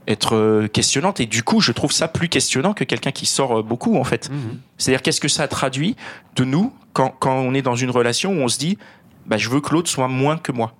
être 0.07 0.35
euh, 0.35 0.67
questionnante 0.67 1.19
et 1.21 1.25
du 1.25 1.43
coup 1.43 1.61
je 1.61 1.71
trouve 1.71 1.91
ça 1.93 2.09
plus 2.09 2.27
questionnant 2.27 2.73
que 2.73 2.83
quelqu'un 2.83 3.11
qui 3.11 3.25
sort 3.25 3.59
euh, 3.59 3.63
beaucoup 3.63 3.95
en 3.97 4.03
fait. 4.03 4.29
Mhm. 4.29 4.59
C'est-à-dire 4.77 5.01
qu'est-ce 5.01 5.21
que 5.21 5.29
ça 5.29 5.47
traduit 5.47 5.95
de 6.35 6.43
nous 6.43 6.73
quand, 6.91 7.13
quand 7.19 7.35
on 7.37 7.53
est 7.53 7.61
dans 7.61 7.75
une 7.75 7.89
relation 7.89 8.33
où 8.33 8.41
on 8.41 8.49
se 8.49 8.57
dit 8.57 8.77
bah, 9.25 9.37
je 9.37 9.47
veux 9.49 9.61
que 9.61 9.71
l'autre 9.73 9.89
soit 9.89 10.09
moins 10.09 10.37
que 10.37 10.51
moi? 10.51 10.73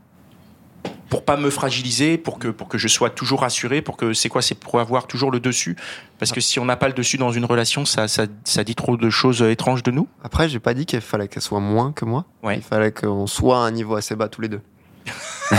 Pour 1.10 1.24
pas 1.26 1.38
me 1.38 1.50
fragiliser, 1.50 2.18
pour 2.18 2.40
que 2.40 2.48
pour 2.48 2.68
que 2.68 2.78
je 2.78 2.88
sois 2.88 3.10
toujours 3.10 3.42
rassuré, 3.42 3.82
pour 3.82 3.98
que 3.98 4.14
c'est 4.14 4.30
quoi, 4.30 4.42
c'est 4.42 4.56
pour 4.56 4.80
avoir 4.80 5.06
toujours 5.06 5.32
le 5.32 5.40
dessus. 5.40 5.76
Parce 6.18 6.32
que 6.32 6.42
si 6.42 6.60
on 6.60 6.66
n'a 6.66 6.76
pas 6.76 6.88
le 6.88 6.94
dessus 6.94 7.18
dans 7.18 7.32
une 7.32 7.46
relation, 7.46 7.86
ça, 7.86 8.08
ça, 8.08 8.26
ça 8.44 8.64
dit 8.64 8.76
trop 8.76 8.98
de 8.98 9.10
choses 9.10 9.42
euh, 9.42 9.52
étranges 9.52 9.84
de 9.84 9.92
nous. 9.92 10.08
Après, 10.24 10.50
j'ai 10.50 10.60
pas 10.60 10.74
dit 10.74 10.86
qu'il 10.86 11.02
fallait 11.02 11.28
qu'elle 11.28 11.44
soit 11.44 11.60
moins 11.60 11.92
que 11.92 12.06
moi. 12.06 12.26
Ouais. 12.42 12.56
Il 12.58 12.64
fallait 12.64 12.92
qu'on 12.92 13.28
soit 13.28 13.58
à 13.58 13.62
un 13.62 13.72
niveau 13.72 13.96
assez 13.96 14.16
bas 14.16 14.28
tous 14.28 14.42
les 14.42 14.50
deux. 14.50 14.62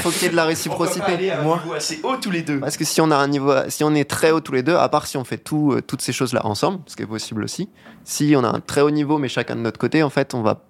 faut 0.00 0.10
qu'il 0.10 0.22
y, 0.22 0.26
ait- 0.26 0.28
de 0.30 0.36
la 0.36 0.44
réciprocité. 0.44 1.32
Moi, 1.42 1.60
assez 1.76 2.00
haut 2.02 2.16
tous 2.16 2.30
les 2.30 2.42
deux. 2.42 2.60
Parce 2.60 2.76
que 2.76 2.84
si 2.84 3.00
on 3.00 3.10
a 3.10 3.16
un 3.16 3.28
niveau, 3.28 3.52
si 3.68 3.84
on 3.84 3.94
est 3.94 4.08
très 4.08 4.30
haut 4.30 4.40
tous 4.40 4.52
les 4.52 4.62
deux, 4.62 4.76
à 4.76 4.88
part 4.88 5.06
si 5.06 5.16
on 5.16 5.24
fait 5.24 5.38
tout, 5.38 5.72
euh, 5.72 5.82
toutes 5.82 6.00
ces 6.00 6.12
choses-là 6.12 6.46
ensemble, 6.46 6.80
ce 6.86 6.96
qui 6.96 7.02
est 7.02 7.06
possible 7.06 7.44
aussi. 7.44 7.68
Si 8.04 8.34
on 8.36 8.44
a 8.44 8.48
un 8.48 8.60
très 8.60 8.80
haut 8.80 8.90
niveau, 8.90 9.18
mais 9.18 9.28
chacun 9.28 9.56
de 9.56 9.60
notre 9.60 9.78
côté, 9.78 10.02
en 10.02 10.10
fait, 10.10 10.34
on 10.34 10.42
va, 10.42 10.62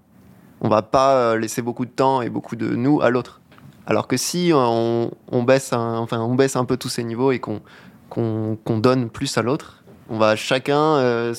on 0.65 0.69
va 0.69 0.81
pas 0.81 1.15
euh, 1.17 1.39
laisser 1.39 1.61
beaucoup 1.61 1.85
de 1.85 1.91
temps 1.91 2.23
et 2.23 2.31
beaucoup 2.31 2.57
de 2.57 2.75
nous 2.75 3.03
à 3.03 3.11
l'autre. 3.11 3.41
Alors 3.87 4.09
que 4.09 4.17
si 4.17 4.51
on, 4.55 5.11
on 5.31 5.43
baisse, 5.43 5.75
un, 5.75 5.99
enfin, 5.99 6.19
on 6.21 6.35
baisse 6.35 6.57
un 6.57 6.65
peu 6.65 6.79
tous 6.79 6.89
ces 6.89 7.05
niveaux 7.05 7.33
et 7.33 7.39
qu'on, 7.39 7.61
donne 8.79 9.11
plus 9.11 9.37
à 9.37 9.43
l'autre, 9.43 9.85
on 10.09 10.17
va 10.17 10.37
chacun 10.37 10.81
euh, 10.97 11.35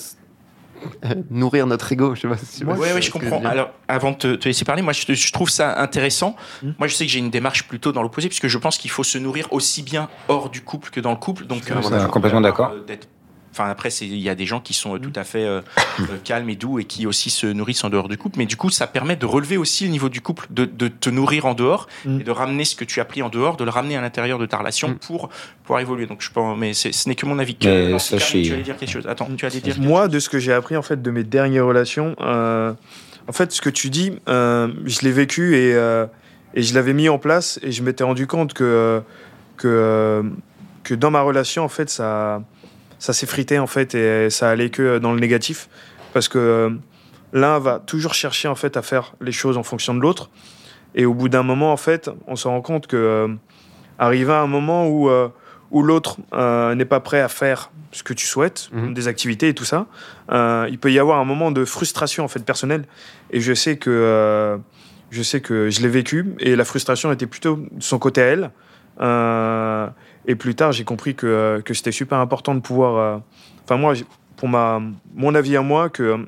euh, 1.05 1.15
nourrir 1.32 1.65
notre 1.65 1.91
ego. 1.91 2.13
Je 2.13 2.22
sais 2.22 2.27
pas 2.27 2.38
si 2.38 2.63
Ouais, 2.63 2.94
ouais, 2.94 3.01
je 3.01 3.10
comprends. 3.10 3.44
Alors, 3.44 3.72
avant 3.88 4.12
de 4.12 4.17
te, 4.17 4.36
te 4.36 4.48
laisser 4.48 4.63
parler, 4.63 4.84
moi, 4.84 4.94
je, 4.94 5.12
je 5.12 5.34
trouve 5.34 5.50
ça 5.50 5.82
intéressant. 5.82 6.36
Hmm. 6.62 6.74
Moi, 6.77 6.88
je 6.88 6.94
sais 6.94 7.08
que 7.08 7.12
j'ai 7.12 7.17
une 7.17 7.32
démarche 7.32 7.67
plutôt 7.67 7.91
dans 7.91 8.03
l'opposé, 8.03 8.27
puisque 8.27 8.48
je 8.48 8.58
pense 8.60 8.77
qu'il 8.77 8.91
faut 8.91 9.03
se 9.03 9.17
nourrir 9.17 9.48
aussi 9.51 9.82
bien 9.82 10.08
hors 10.27 10.51
du 10.51 10.62
couple 10.62 10.91
que 10.91 11.00
dans 11.00 11.12
le 11.12 11.17
couple. 11.17 11.46
Donc, 11.46 11.72
euh, 11.72 12.08
complètement 12.08 12.41
d'accord. 12.41 12.74
euh, 12.75 12.84
d'être- 12.86 13.08
Enfin, 13.57 13.69
après, 13.69 13.89
c'est- 13.89 14.05
il 14.05 14.17
y 14.19 14.27
a 14.27 14.35
des 14.35 14.45
gens 14.45 14.59
qui 14.59 14.74
sont 14.74 14.95
euh, 14.95 15.00
tout 15.00 15.13
à 15.15 15.24
fait 15.24 15.45
euh, 15.45 15.62
euh, 16.01 16.03
calmes 16.25 16.50
et 16.50 16.57
doux 16.57 16.77
et 16.77 16.83
qui 16.83 17.07
aussi 17.07 17.29
se 17.29 17.47
nourrissent 17.47 17.85
en 17.85 17.89
dehors 17.89 18.09
du 18.09 18.17
couple. 18.17 18.38
Mais 18.38 18.45
du 18.45 18.57
coup, 18.57 18.69
ça 18.69 18.85
permet 18.85 19.15
de 19.15 19.25
relever 19.25 19.55
aussi 19.55 19.85
le 19.85 19.91
niveau 19.91 20.09
du 20.09 20.19
couple, 20.19 20.45
de, 20.50 20.65
de 20.65 20.89
te 20.89 21.09
nourrir 21.09 21.45
en 21.45 21.53
dehors 21.53 21.88
Mm. 22.03 22.19
et 22.19 22.24
de 22.25 22.31
ramener 22.31 22.65
ce 22.65 22.75
que 22.75 22.83
tu 22.83 23.00
as 23.00 23.05
pris 23.05 23.21
en 23.21 23.29
dehors, 23.29 23.55
de 23.55 23.63
le 23.63 23.69
ramener 23.69 23.95
à 23.95 24.01
l'intérieur 24.01 24.39
de 24.39 24.45
ta 24.45 24.57
relation 24.57 24.89
Hmm. 24.89 24.95
pour 24.95 25.29
pouvoir 25.63 25.79
évoluer. 25.79 26.05
Donc, 26.05 26.21
je 26.21 26.29
pense, 26.31 26.57
mais 26.57 26.74
ce 26.74 27.07
n'est 27.07 27.15
que 27.15 27.25
mon 27.25 27.39
avis. 27.39 27.55
Que, 27.55 27.67
Mais 27.67 27.91
non, 27.91 28.00
suis- 28.00 28.43
Tu 28.43 28.53
allais 28.53 28.62
dire 28.63 28.75
quelque 28.77 28.91
chose. 28.91 29.07
Attends, 29.07 29.29
tu 29.38 29.45
allais 29.45 29.62
dire. 29.62 29.79
Moi, 29.79 30.09
de 30.09 30.19
ce 30.19 30.27
que 30.29 30.38
j'ai 30.38 30.51
appris 30.53 30.75
en 30.75 30.81
fait 30.81 31.01
de 31.01 31.12
mes 31.12 31.24
dernières 31.24 31.65
relations, 31.65 32.15
euh, 32.19 32.74
en 33.27 33.31
fait, 33.31 33.51
ce 33.53 33.62
que 33.62 33.69
tu 33.69 33.89
dis, 33.89 34.12
euh, 34.27 34.67
je 34.85 35.00
l'ai 35.01 35.12
vécu 35.13 35.55
et, 35.55 35.74
euh, 35.75 36.05
et 36.53 36.62
je 36.62 36.74
l'avais 36.75 36.93
mis 36.93 37.07
en 37.09 37.17
place 37.19 37.57
et 37.63 37.71
je 37.71 37.81
m'étais 37.83 38.03
rendu 38.03 38.27
compte 38.27 38.53
que 38.53 39.01
que 39.57 40.24
que 40.83 40.93
dans 40.93 41.09
ma 41.12 41.21
relation, 41.21 41.63
en 41.63 41.69
fait, 41.69 41.89
ça 41.89 42.43
ça 43.05 43.13
s'effritait 43.13 43.59
en 43.59 43.67
fait 43.67 43.93
et 43.93 44.29
ça 44.29 44.50
allait 44.50 44.71
que 44.71 44.97
dans 44.97 45.13
le 45.13 45.19
négatif 45.19 45.69
parce 46.13 46.27
que 46.27 46.39
euh, 46.39 46.69
l'un 47.33 47.59
va 47.59 47.79
toujours 47.79 48.13
chercher 48.13 48.47
en 48.47 48.55
fait 48.55 48.77
à 48.77 48.81
faire 48.81 49.13
les 49.21 49.31
choses 49.31 49.57
en 49.57 49.63
fonction 49.63 49.93
de 49.93 50.00
l'autre 50.00 50.29
et 50.95 51.05
au 51.05 51.13
bout 51.13 51.29
d'un 51.29 51.43
moment, 51.43 51.74
en 51.74 51.77
fait, 51.77 52.09
on 52.25 52.35
se 52.38 52.47
rend 52.47 52.62
compte 52.62 52.88
que 52.88 52.95
euh, 52.95 53.27
arrivé 54.00 54.31
à 54.31 54.39
un 54.39 54.47
moment 54.47 54.88
où 54.88 55.09
euh, 55.09 55.27
où 55.71 55.83
l'autre 55.83 56.17
euh, 56.33 56.74
n'est 56.74 56.85
pas 56.85 57.01
prêt 57.01 57.19
à 57.19 57.27
faire 57.27 57.69
ce 57.91 58.01
que 58.01 58.13
tu 58.13 58.25
souhaites, 58.25 58.69
Mhm. 58.71 58.93
des 58.93 59.07
activités 59.07 59.50
et 59.50 59.53
tout 59.53 59.65
ça, 59.65 59.88
il 60.69 60.77
peut 60.79 60.91
y 60.91 61.00
avoir 61.00 61.19
un 61.19 61.25
moment 61.25 61.51
de 61.51 61.65
frustration 61.65 62.24
en 62.24 62.27
fait 62.27 62.43
personnelle. 62.45 62.85
Et 63.31 63.39
je 63.41 63.53
sais 63.53 63.77
que 63.77 64.57
je 65.12 65.21
sais 65.21 65.41
que 65.41 65.69
je 65.69 65.81
l'ai 65.81 65.89
vécu 65.89 66.35
et 66.39 66.55
la 66.55 66.65
frustration 66.65 67.12
était 67.12 67.27
plutôt 67.27 67.55
de 67.57 67.83
son 67.83 68.00
côté 68.00 68.21
à 68.21 68.25
elle. 68.25 68.51
Euh, 69.02 69.88
et 70.25 70.36
plus 70.36 70.56
tard, 70.56 70.72
j'ai 70.72 70.84
compris 70.84 71.16
que, 71.16 71.28
euh, 71.28 71.62
que 71.62 71.74
c'était 71.74 71.92
super 71.92 72.20
important 72.20 72.56
de 72.56 72.62
pouvoir. 72.62 72.96
euh, 72.98 73.18
Enfin 73.64 73.78
moi, 73.78 73.94
pour 74.38 74.48
ma 74.48 74.82
mon 75.16 75.34
avis 75.34 75.58
à 75.58 75.62
moi, 75.62 75.90
que 75.90 76.25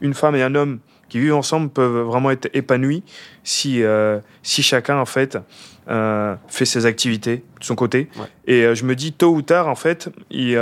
une 0.00 0.14
femme 0.14 0.34
et 0.34 0.42
un 0.42 0.54
homme 0.54 0.80
qui 1.08 1.20
vivent 1.20 1.34
ensemble 1.34 1.68
peuvent 1.68 2.06
vraiment 2.06 2.30
être 2.30 2.48
épanouis 2.52 3.02
si 3.44 3.82
euh, 3.82 4.18
si 4.42 4.62
chacun 4.62 4.98
en 4.98 5.04
fait 5.04 5.38
euh, 5.88 6.34
fait 6.48 6.64
ses 6.64 6.86
activités 6.86 7.44
de 7.60 7.64
son 7.64 7.76
côté. 7.76 8.08
Ouais. 8.16 8.26
Et 8.46 8.64
euh, 8.64 8.74
je 8.74 8.84
me 8.84 8.94
dis 8.96 9.12
tôt 9.12 9.32
ou 9.32 9.42
tard 9.42 9.68
en 9.68 9.76
fait, 9.76 10.08
il, 10.30 10.56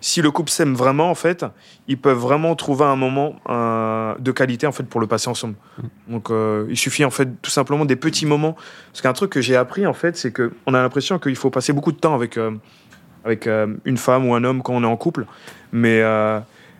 si 0.00 0.22
le 0.22 0.30
couple 0.30 0.50
s'aime 0.50 0.74
vraiment 0.74 1.10
en 1.10 1.14
fait, 1.14 1.44
ils 1.88 1.98
peuvent 1.98 2.18
vraiment 2.18 2.54
trouver 2.54 2.84
un 2.84 2.96
moment 2.96 3.36
euh, 3.48 4.14
de 4.18 4.32
qualité 4.32 4.66
en 4.66 4.72
fait 4.72 4.84
pour 4.84 5.00
le 5.00 5.06
passer 5.06 5.28
ensemble. 5.28 5.54
Donc 6.08 6.30
euh, 6.30 6.66
il 6.70 6.76
suffit 6.76 7.04
en 7.04 7.10
fait 7.10 7.28
tout 7.42 7.50
simplement 7.50 7.84
des 7.84 7.96
petits 7.96 8.26
moments. 8.26 8.56
Parce 8.92 9.02
qu'un 9.02 9.12
truc 9.12 9.30
que 9.30 9.40
j'ai 9.40 9.56
appris 9.56 9.86
en 9.86 9.92
fait, 9.92 10.16
c'est 10.16 10.32
que 10.32 10.52
on 10.66 10.74
a 10.74 10.80
l'impression 10.82 11.18
qu'il 11.18 11.36
faut 11.36 11.50
passer 11.50 11.72
beaucoup 11.72 11.92
de 11.92 11.98
temps 11.98 12.14
avec 12.14 12.36
euh, 12.36 12.52
avec 13.24 13.46
une 13.84 13.98
femme 13.98 14.26
ou 14.26 14.34
un 14.34 14.44
homme 14.44 14.62
quand 14.62 14.72
on 14.72 14.82
est 14.82 14.86
en 14.86 14.96
couple, 14.96 15.26
mais 15.72 16.02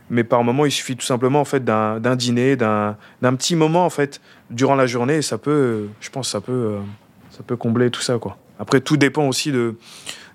mais 0.09 0.25
par 0.25 0.43
moment 0.43 0.65
il 0.65 0.71
suffit 0.71 0.97
tout 0.97 1.05
simplement 1.05 1.39
en 1.39 1.45
fait 1.45 1.63
d'un 1.63 2.17
dîner, 2.17 2.57
d'un 2.57 2.97
petit 3.21 3.57
moment 3.57 3.85
en 3.85 3.91
fait 3.91 4.23
durant 4.49 4.75
la 4.75 4.87
journée 4.87 5.17
et 5.17 5.23
ça 5.23 5.37
peut, 5.37 5.89
je 6.01 6.09
pense 6.09 6.31
ça 6.31 6.41
peut 6.41 6.77
ça 7.29 7.43
peut 7.47 7.57
combler 7.57 7.91
tout 7.91 8.01
ça 8.01 8.17
quoi. 8.17 8.39
Après 8.59 8.81
tout 8.81 8.97
dépend 8.97 9.29
aussi 9.29 9.53
de 9.53 9.75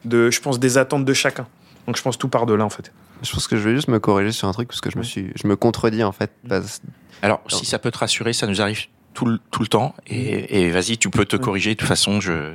de 0.05 0.29
je 0.29 0.39
pense 0.41 0.59
des 0.59 0.77
attentes 0.77 1.05
de 1.05 1.13
chacun. 1.13 1.47
Donc 1.87 1.97
je 1.97 2.01
pense 2.01 2.17
tout 2.17 2.27
part 2.29 2.45
de 2.45 2.53
là 2.53 2.65
en 2.65 2.69
fait. 2.69 2.91
Je 3.21 3.31
pense 3.31 3.47
que 3.47 3.57
je 3.57 3.67
vais 3.69 3.75
juste 3.75 3.87
me 3.87 3.99
corriger 3.99 4.31
sur 4.31 4.47
un 4.47 4.51
truc 4.53 4.67
parce 4.67 4.81
que 4.81 4.89
je 4.89 4.97
me 4.97 5.03
suis, 5.03 5.31
je 5.35 5.47
me 5.47 5.55
contredis 5.55 6.03
en 6.03 6.11
fait. 6.11 6.31
Parce- 6.47 6.81
Alors, 7.21 7.41
si 7.47 7.65
ça 7.65 7.79
peut 7.79 7.91
te 7.91 7.97
rassurer, 7.99 8.33
ça 8.33 8.47
nous 8.47 8.61
arrive 8.61 8.85
tout 9.13 9.25
le, 9.25 9.39
tout 9.51 9.61
le 9.61 9.67
temps. 9.67 9.95
Et, 10.07 10.61
et 10.63 10.71
vas-y, 10.71 10.97
tu 10.97 11.09
peux 11.09 11.25
te 11.25 11.35
corriger. 11.37 11.73
De 11.75 11.79
toute 11.79 11.87
façon, 11.87 12.19
je. 12.19 12.53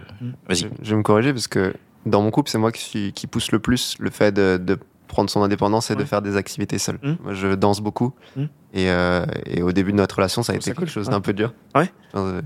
Vas-y. 0.48 0.68
je 0.82 0.90
vais 0.90 0.96
me 0.96 1.02
corriger 1.02 1.32
parce 1.32 1.48
que 1.48 1.72
dans 2.06 2.22
mon 2.22 2.30
couple, 2.30 2.50
c'est 2.50 2.58
moi 2.58 2.72
qui, 2.72 2.82
suis, 2.82 3.12
qui 3.12 3.26
pousse 3.26 3.52
le 3.52 3.58
plus 3.60 3.94
le 4.00 4.10
fait 4.10 4.32
de, 4.32 4.58
de 4.62 4.78
prendre 5.08 5.28
son 5.30 5.42
indépendance 5.42 5.90
et 5.90 5.96
de 5.96 6.04
faire 6.04 6.22
des 6.22 6.36
activités 6.36 6.78
seul. 6.78 6.98
Mm. 7.02 7.12
Moi, 7.22 7.34
je 7.34 7.54
danse 7.54 7.80
beaucoup 7.80 8.12
Mm. 8.36 8.42
et, 8.74 8.90
euh, 8.90 9.24
et 9.46 9.62
au 9.62 9.72
début 9.72 9.92
de 9.92 9.96
notre 9.96 10.16
relation, 10.16 10.42
ça 10.42 10.52
a 10.52 10.56
Oh, 10.56 10.58
été 10.58 10.70
quelque 10.70 10.78
cool. 10.80 10.88
chose 10.88 11.06
Ouais. 11.06 11.12
d'un 11.12 11.20
peu 11.20 11.32
dur. 11.32 11.52
Ouais. 11.74 11.90
Euh, 12.14 12.42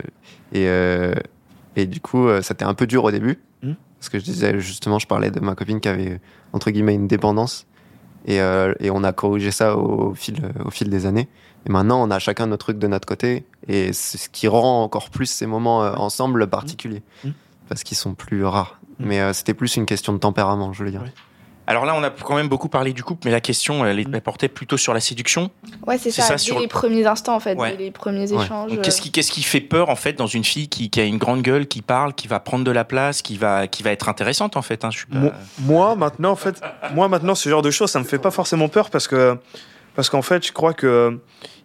Et, 0.52 0.68
euh, 0.68 1.14
et 1.76 1.86
du 1.86 2.00
coup, 2.00 2.26
euh, 2.28 2.40
c'était 2.42 2.64
un 2.64 2.74
peu 2.74 2.86
dur 2.86 3.04
au 3.04 3.10
début 3.10 3.32
Mm. 3.32 3.36
Parce 4.04 4.10
que 4.10 4.18
je 4.18 4.24
disais 4.24 4.60
justement, 4.60 4.98
je 4.98 5.06
parlais 5.06 5.30
de 5.30 5.40
ma 5.40 5.54
copine 5.54 5.80
qui 5.80 5.88
avait 5.88 6.20
entre 6.52 6.70
guillemets 6.70 6.94
une 6.94 7.08
dépendance 7.08 7.66
et, 8.26 8.38
euh, 8.38 8.74
et 8.78 8.90
on 8.90 9.02
a 9.02 9.12
corrigé 9.12 9.50
ça 9.50 9.78
au 9.78 10.14
fil, 10.14 10.42
au 10.62 10.70
fil 10.70 10.90
des 10.90 11.06
années. 11.06 11.26
Et 11.66 11.72
maintenant, 11.72 12.06
on 12.06 12.10
a 12.10 12.18
chacun 12.18 12.46
notre 12.46 12.66
truc 12.66 12.78
de 12.78 12.86
notre 12.86 13.06
côté 13.08 13.46
et 13.66 13.94
c'est 13.94 14.18
ce 14.18 14.28
qui 14.28 14.46
rend 14.46 14.82
encore 14.82 15.08
plus 15.08 15.24
ces 15.24 15.46
moments 15.46 15.82
euh, 15.84 15.94
ensemble 15.94 16.46
particuliers 16.48 17.02
Mm. 17.24 17.30
parce 17.70 17.82
qu'ils 17.82 17.96
sont 17.96 18.14
plus 18.14 18.44
rares. 18.44 18.78
Mm. 18.98 19.06
Mais 19.06 19.20
euh, 19.20 19.32
c'était 19.32 19.54
plus 19.54 19.74
une 19.76 19.86
question 19.86 20.12
de 20.12 20.18
tempérament, 20.18 20.74
je 20.74 20.84
veux 20.84 20.90
dire. 20.90 21.04
Alors 21.66 21.86
là, 21.86 21.94
on 21.96 22.02
a 22.02 22.10
quand 22.10 22.34
même 22.36 22.48
beaucoup 22.48 22.68
parlé 22.68 22.92
du 22.92 23.02
couple, 23.02 23.22
mais 23.24 23.30
la 23.30 23.40
question, 23.40 23.86
elle, 23.86 23.98
est, 23.98 24.06
Mm. 24.08 24.14
elle 24.16 24.20
portait 24.20 24.48
plutôt 24.48 24.76
sur 24.76 24.92
la 24.92 25.00
séduction. 25.00 25.50
Ouais, 25.86 25.96
c'est 25.96 26.10
ça, 26.10 26.22
ça, 26.22 26.34
dès 26.34 26.38
sur- 26.38 26.58
les 26.60 26.68
premiers 26.68 27.06
instants 27.06 27.34
en 27.34 27.40
fait, 27.40 27.56
Ouais. 27.56 27.76
dès 27.76 27.84
les 27.84 27.90
premiers 27.90 28.30
Ouais. 28.32 28.44
échanges. 28.44 28.70
Donc, 28.72 28.82
Qu'est-ce 28.82 29.00
qui, 29.00 29.10
qu'est-ce 29.10 29.32
qui 29.32 29.42
fait 29.42 29.60
peur 29.62 29.88
en 29.88 29.96
fait 29.96 30.12
dans 30.12 30.26
une 30.26 30.44
fille 30.44 30.68
qui, 30.68 30.90
qui 30.90 31.00
a 31.00 31.04
une 31.04 31.16
grande 31.18 31.40
gueule, 31.42 31.66
qui 31.66 31.80
parle, 31.80 32.12
qui 32.12 32.28
va 32.28 32.38
prendre 32.40 32.64
de 32.64 32.70
la 32.70 32.84
place, 32.84 33.22
qui 33.22 33.36
va, 33.38 33.66
qui 33.66 33.82
va 33.82 33.92
être 33.92 34.08
intéressante 34.10 34.56
en 34.56 34.62
fait. 34.62 34.84
Hein, 34.84 34.90
je 34.90 34.98
suis 34.98 35.06
pas- 35.06 35.32
Moi, 35.60 35.94
maintenant, 35.96 36.32
en 36.32 36.36
fait, 36.36 36.60
moi, 36.92 37.08
maintenant, 37.08 37.34
ce 37.34 37.48
genre 37.48 37.62
de 37.62 37.70
choses, 37.70 37.90
ça 37.90 37.98
me 37.98 38.04
fait 38.04 38.18
pas 38.18 38.30
forcément 38.30 38.68
peur 38.68 38.90
parce 38.90 39.08
que, 39.08 39.38
parce 39.94 40.10
qu'en 40.10 40.22
fait, 40.22 40.46
je 40.46 40.52
crois 40.52 40.74
que 40.74 40.86
euh, 40.86 41.10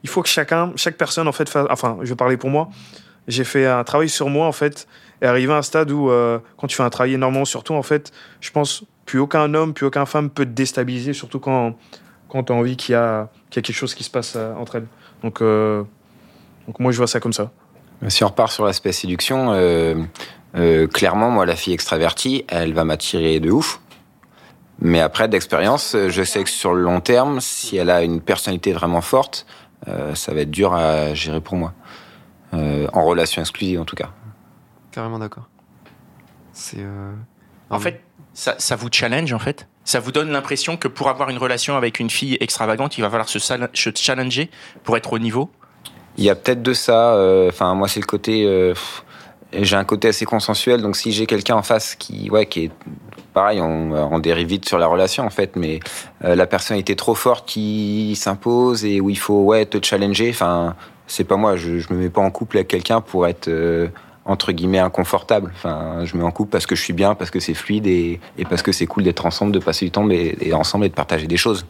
il 0.03 0.10
faut 0.10 0.22
que 0.22 0.29
chacun, 0.29 0.72
chaque 0.77 0.96
personne, 0.98 1.27
en 1.27 1.32
fait, 1.34 1.50
fasse, 1.50 1.68
enfin, 1.70 1.98
je 2.03 2.08
vais 2.10 2.15
parler 2.15 2.38
pour 2.38 2.50
moi. 2.50 2.70
J'ai 3.27 3.44
fait 3.44 3.65
un 3.68 3.84
travail 3.84 4.08
sur 4.10 4.29
moi, 4.29 4.48
en 4.48 4.51
fait, 4.53 4.88
et 5.22 5.25
arrivé 5.25 5.51
à 5.53 5.58
un 5.58 5.62
stade 5.62 5.91
où, 5.91 6.10
euh, 6.10 6.39
quand 6.58 6.68
tu 6.68 6.75
fais 6.77 6.84
un 6.84 6.89
travail 6.89 7.13
énormément 7.15 7.44
sur 7.46 7.63
toi, 7.63 7.75
en 7.77 7.84
fait, 7.84 8.12
je 8.39 8.50
pense, 8.51 8.84
plus 9.10 9.20
aucun 9.20 9.51
homme, 9.56 9.74
plus 9.74 9.88
aucune 9.88 10.06
femme 10.06 10.30
peut 10.30 10.46
te 10.46 10.51
déstabiliser, 10.51 11.13
surtout 11.13 11.39
quand, 11.39 11.74
quand 12.28 12.44
tu 12.44 12.54
as 12.54 12.56
envie 12.56 12.78
qu'il 12.78 12.94
y 12.94 12.96
a, 12.96 13.30
qu'il 13.50 13.60
y 13.60 13.62
a 13.63 13.63
quelque 13.63 13.75
chose 13.75 13.96
qui 13.96 14.04
se 14.04 14.12
passe 14.12 14.36
euh, 14.36 14.54
entre 14.54 14.75
elles. 14.75 14.86
Donc, 15.24 15.42
euh, 15.42 15.84
donc, 16.68 16.80
moi, 16.80 16.92
je 16.92 16.98
vois 16.98 17.08
ça 17.08 17.20
comme 17.20 17.34
ça. 17.34 17.50
Si 18.08 18.24
on 18.24 18.28
repart 18.28 18.51
sur 18.51 18.66
l'aspect 18.66 18.92
séduction, 18.92 19.51
euh, 19.54 19.96
euh, 20.56 20.86
clairement, 20.88 21.32
moi, 21.32 21.48
la 21.48 21.56
fille 21.56 21.74
extravertie, 21.74 22.46
elle 22.50 22.74
va 22.74 22.84
m'attirer 22.84 23.39
de 23.39 23.50
ouf. 23.50 23.82
Mais 24.78 25.01
après, 25.01 25.28
d'expérience, 25.28 25.96
euh, 25.96 26.10
je 26.10 26.24
sais 26.24 26.44
que 26.44 26.50
sur 26.51 26.75
le 26.75 26.84
long 26.84 27.01
terme, 27.01 27.42
si 27.42 27.78
elle 27.78 27.89
a 27.89 28.04
une 28.04 28.22
personnalité 28.22 28.74
vraiment 28.74 29.01
forte, 29.01 29.48
euh, 29.88 30.13
ça 30.13 30.36
va 30.36 30.42
être 30.42 30.51
dur 30.51 30.74
à 30.75 31.16
gérer 31.16 31.42
pour 31.42 31.56
moi. 31.58 31.74
Euh, 32.54 32.88
en 32.94 33.04
relation 33.06 33.42
exclusive, 33.42 33.82
en 33.82 33.86
tout 33.86 33.96
cas. 33.96 34.12
Carrément 34.92 35.18
d'accord. 35.18 35.50
C'est. 36.54 36.78
euh, 36.80 37.12
En 37.72 37.80
fait, 37.80 38.01
ça, 38.34 38.76
vous 38.76 38.90
challenge 38.92 39.34
en 39.34 39.40
fait? 39.40 39.68
Ça 39.84 40.00
vous 40.00 40.12
donne 40.12 40.30
l'impression 40.32 40.78
que 40.78 40.88
pour 40.88 41.10
avoir 41.10 41.30
une 41.30 41.38
relation 41.38 41.76
avec 41.76 42.00
une 42.00 42.10
fille 42.10 42.38
extravagante, 42.40 42.98
il 42.98 43.02
va 43.02 43.10
falloir 43.10 43.28
se, 43.30 43.40
challenger 43.96 44.50
pour 44.84 44.98
être 44.98 45.14
au 45.14 45.20
niveau? 45.20 45.50
Il 46.18 46.24
y 46.24 46.30
a 46.30 46.36
peut-être 46.36 46.62
de 46.62 46.74
ça. 46.74 47.14
euh, 47.16 47.50
Enfin, 47.50 47.74
moi, 47.74 47.88
c'est 47.88 48.00
le 48.00 48.06
côté. 48.06 48.46
euh, 48.46 48.74
j'ai 49.54 49.76
un 49.76 49.84
côté 49.84 50.10
assez 50.10 50.26
consensuel, 50.26 50.82
donc 50.82 50.96
si 50.96 51.12
j'ai 51.12 51.26
quelqu'un 51.26 51.56
en 51.56 51.64
face 51.64 51.96
qui, 51.96 52.30
ouais, 52.30 52.46
qui 52.46 52.66
est 52.66 52.72
pareil, 53.34 53.60
on, 53.62 53.92
on 53.92 54.20
dérive 54.20 54.48
vite 54.48 54.68
sur 54.68 54.78
la 54.78 54.86
relation 54.88 55.26
en 55.26 55.30
fait, 55.30 55.56
mais 55.56 55.80
euh, 56.24 56.36
la 56.36 56.46
personnalité 56.46 56.96
trop 56.96 57.16
forte 57.16 57.48
qui 57.48 58.16
s'impose 58.16 58.86
et 58.86 59.02
où 59.02 59.10
il 59.10 59.18
faut 59.18 59.42
ouais 59.42 59.66
te 59.66 59.84
challenger. 59.84 60.30
Enfin, 60.30 60.76
c'est 61.08 61.24
pas 61.24 61.36
moi. 61.36 61.56
Je, 61.56 61.80
je 61.80 61.92
me 61.94 62.00
mets 62.00 62.10
pas 62.10 62.22
en 62.22 62.30
couple 62.32 62.58
avec 62.58 62.68
quelqu'un 62.68 63.02
pour 63.02 63.26
être 63.28 63.48
euh, 63.48 63.88
entre 64.26 64.52
guillemets 64.52 64.80
inconfortable. 64.80 65.52
Enfin, 65.56 66.06
je 66.06 66.16
me 66.16 66.22
mets 66.22 66.28
en 66.28 66.32
couple 66.32 66.52
parce 66.52 66.66
que 66.66 66.76
je 66.76 66.82
suis 66.82 66.94
bien, 66.94 67.16
parce 67.16 67.32
que 67.32 67.40
c'est 67.40 67.54
fluide 67.54 67.88
et, 67.88 68.20
et 68.38 68.46
parce 68.46 68.62
que 68.62 68.72
c'est 68.72 68.86
cool 68.86 69.04
d'être 69.04 69.26
ensemble, 69.26 69.52
de 69.52 69.60
passer 69.60 69.86
du 69.86 69.92
temps 69.92 70.08
et 70.10 70.54
ensemble 70.54 70.86
et 70.86 70.90
de 70.90 70.94
partager 70.94 71.28
des 71.28 71.38
choses. 71.38 71.66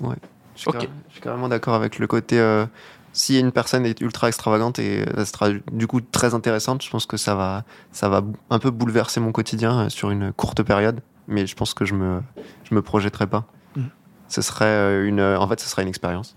Ouais. 0.00 0.16
Je 0.56 0.62
suis, 0.62 1.20
carrément 1.20 1.48
d'accord 1.48 1.74
avec 1.74 1.98
le 1.98 2.06
côté. 2.06 2.38
euh, 2.40 2.66
si 3.12 3.38
une 3.38 3.52
personne 3.52 3.86
est 3.86 4.00
ultra 4.00 4.28
extravagante 4.28 4.78
et 4.78 5.04
elle 5.16 5.26
sera 5.26 5.50
du 5.72 5.86
coup 5.86 6.00
très 6.00 6.34
intéressante, 6.34 6.82
je 6.82 6.90
pense 6.90 7.06
que 7.06 7.16
ça 7.16 7.34
va, 7.34 7.64
ça 7.92 8.08
va 8.08 8.22
un 8.50 8.58
peu 8.58 8.70
bouleverser 8.70 9.20
mon 9.20 9.32
quotidien 9.32 9.80
euh, 9.80 9.88
sur 9.88 10.10
une 10.10 10.32
courte 10.32 10.62
période. 10.62 11.00
Mais 11.28 11.46
je 11.46 11.56
pense 11.56 11.74
que 11.74 11.84
je 11.84 11.94
me, 11.94 12.22
je 12.64 12.74
me 12.74 12.82
projetterai 12.82 13.26
pas. 13.26 13.44
Mhm. 13.74 13.90
Ce 14.28 14.42
serait 14.42 14.64
euh, 14.66 15.06
une, 15.06 15.20
en 15.20 15.46
fait, 15.48 15.60
ce 15.60 15.68
serait 15.68 15.82
une 15.82 15.88
expérience. 15.88 16.36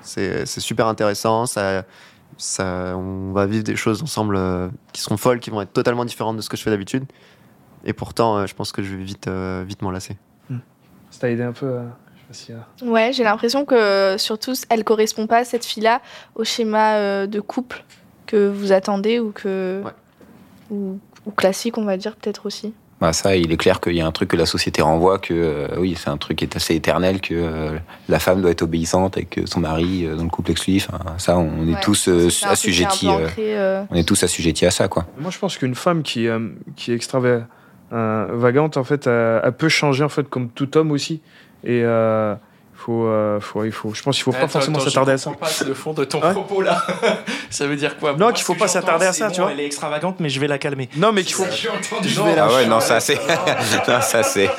C'est, 0.00 0.44
c'est 0.44 0.60
super 0.60 0.86
intéressant. 0.86 1.46
Ça, 1.46 1.84
ça, 2.36 2.94
on 2.96 3.32
va 3.32 3.46
vivre 3.46 3.64
des 3.64 3.76
choses 3.76 4.02
ensemble 4.02 4.36
euh, 4.36 4.68
qui 4.92 5.00
seront 5.00 5.16
folles, 5.16 5.40
qui 5.40 5.50
vont 5.50 5.60
être 5.62 5.72
totalement 5.72 6.04
différentes 6.04 6.36
de 6.36 6.40
ce 6.42 6.48
que 6.48 6.56
je 6.56 6.62
fais 6.62 6.70
d'habitude. 6.70 7.04
Et 7.84 7.92
pourtant, 7.92 8.38
euh, 8.38 8.46
je 8.46 8.54
pense 8.54 8.72
que 8.72 8.82
je 8.82 8.94
vais 8.96 9.02
vite, 9.04 9.28
euh, 9.28 9.64
vite 9.66 9.82
m'en 9.82 9.90
lasser. 9.90 10.16
Ça 11.10 11.20
t'a 11.20 11.30
aidé 11.30 11.42
un 11.42 11.52
peu 11.52 11.76
à... 11.78 11.82
Je 12.16 12.20
sais 12.20 12.26
pas 12.26 12.34
si... 12.34 12.52
euh, 12.84 12.90
Ouais, 12.90 13.12
j'ai 13.12 13.22
l'impression 13.22 13.64
que 13.64 14.16
surtout 14.18 14.54
elle 14.68 14.82
correspond 14.82 15.26
pas 15.28 15.44
cette 15.44 15.64
fille-là 15.64 16.00
au 16.34 16.42
schéma 16.44 16.94
euh, 16.94 17.26
de 17.28 17.38
couple 17.40 17.84
que 18.26 18.48
vous 18.48 18.72
attendez 18.72 19.20
ou 19.20 19.30
que 19.30 19.82
Ouais. 19.84 19.92
ou, 20.70 20.98
ou 21.26 21.30
classique, 21.30 21.78
on 21.78 21.84
va 21.84 21.96
dire 21.96 22.16
peut-être 22.16 22.46
aussi. 22.46 22.74
Bah, 23.04 23.12
ça, 23.12 23.36
il 23.36 23.52
est 23.52 23.58
clair 23.58 23.80
qu'il 23.80 23.92
y 23.92 24.00
a 24.00 24.06
un 24.06 24.12
truc 24.12 24.30
que 24.30 24.36
la 24.36 24.46
société 24.46 24.80
renvoie, 24.80 25.18
que 25.18 25.34
euh, 25.34 25.68
oui, 25.76 25.94
c'est 25.94 26.08
un 26.08 26.16
truc 26.16 26.38
qui 26.38 26.44
est 26.46 26.56
assez 26.56 26.74
éternel, 26.74 27.20
que 27.20 27.34
euh, 27.34 27.76
la 28.08 28.18
femme 28.18 28.40
doit 28.40 28.50
être 28.50 28.62
obéissante 28.62 29.18
et 29.18 29.26
que 29.26 29.44
son 29.44 29.60
mari, 29.60 30.06
euh, 30.06 30.16
dans 30.16 30.22
le 30.22 30.30
couple 30.30 30.52
exclusif, 30.52 30.88
hein, 30.90 31.12
ça, 31.18 31.36
on 31.36 31.68
est 31.68 31.74
Ouais. 31.74 31.80
tous 31.82 32.08
euh, 32.08 32.28
est 32.28 32.46
assujettis. 32.46 33.08
euh, 33.08 33.10
ancré, 33.26 33.58
euh, 33.58 33.82
on 33.90 33.94
est 33.96 34.08
tous 34.08 34.22
assujettis 34.22 34.64
à 34.64 34.70
ça, 34.70 34.88
quoi. 34.88 35.04
Moi, 35.20 35.30
je 35.30 35.38
pense 35.38 35.58
qu'une 35.58 35.74
femme 35.74 36.02
qui, 36.02 36.28
euh, 36.28 36.48
qui 36.76 36.92
est 36.92 36.94
extravagante, 36.94 38.78
en 38.78 38.84
fait, 38.84 39.06
elle, 39.06 39.42
elle 39.44 39.52
peut 39.52 39.68
changer, 39.68 40.02
en 40.02 40.08
fait, 40.08 40.26
comme 40.30 40.48
tout 40.48 40.74
homme 40.78 40.90
aussi. 40.90 41.20
Et 41.62 41.82
euh, 41.84 42.34
faut, 42.76 43.06
euh, 43.06 43.40
faut, 43.40 43.64
il 43.64 43.72
faut, 43.72 43.94
je 43.94 44.02
pense 44.02 44.16
qu'il 44.16 44.24
faut 44.24 44.32
pas 44.32 44.48
forcément 44.48 44.78
s'attarder 44.80 45.12
à 45.12 45.18
ça. 45.18 45.30
pas 45.30 45.48
le 45.66 45.74
fond 45.74 45.92
de 45.94 46.04
ton 46.04 46.20
Ouais. 46.20 46.32
propos 46.32 46.60
là. 46.60 46.82
ça 47.50 47.66
veut 47.66 47.76
dire 47.76 47.96
quoi? 47.98 48.14
Non, 48.14 48.32
qu'il 48.32 48.44
faut 48.44 48.54
pas 48.54 48.68
s'attarder 48.68 49.06
à 49.06 49.12
ça, 49.12 49.28
bon, 49.28 49.34
tu 49.34 49.40
vois. 49.40 49.52
Elle 49.52 49.60
est 49.60 49.66
extravagante, 49.66 50.16
mais 50.20 50.28
je 50.28 50.38
vais 50.40 50.48
la 50.48 50.58
calmer. 50.58 50.88
Non, 50.96 51.12
mais 51.12 51.22
qu'il 51.22 51.34
faut. 51.34 51.46
J'ai 51.50 51.68
entendu. 51.70 52.10
Ah 52.36 52.48
ouais, 52.52 52.66
non, 52.68 52.80
ça 52.80 53.00
c'est. 53.00 53.14
non, 53.88 54.00
ça 54.02 54.22
c'est. 54.22 54.50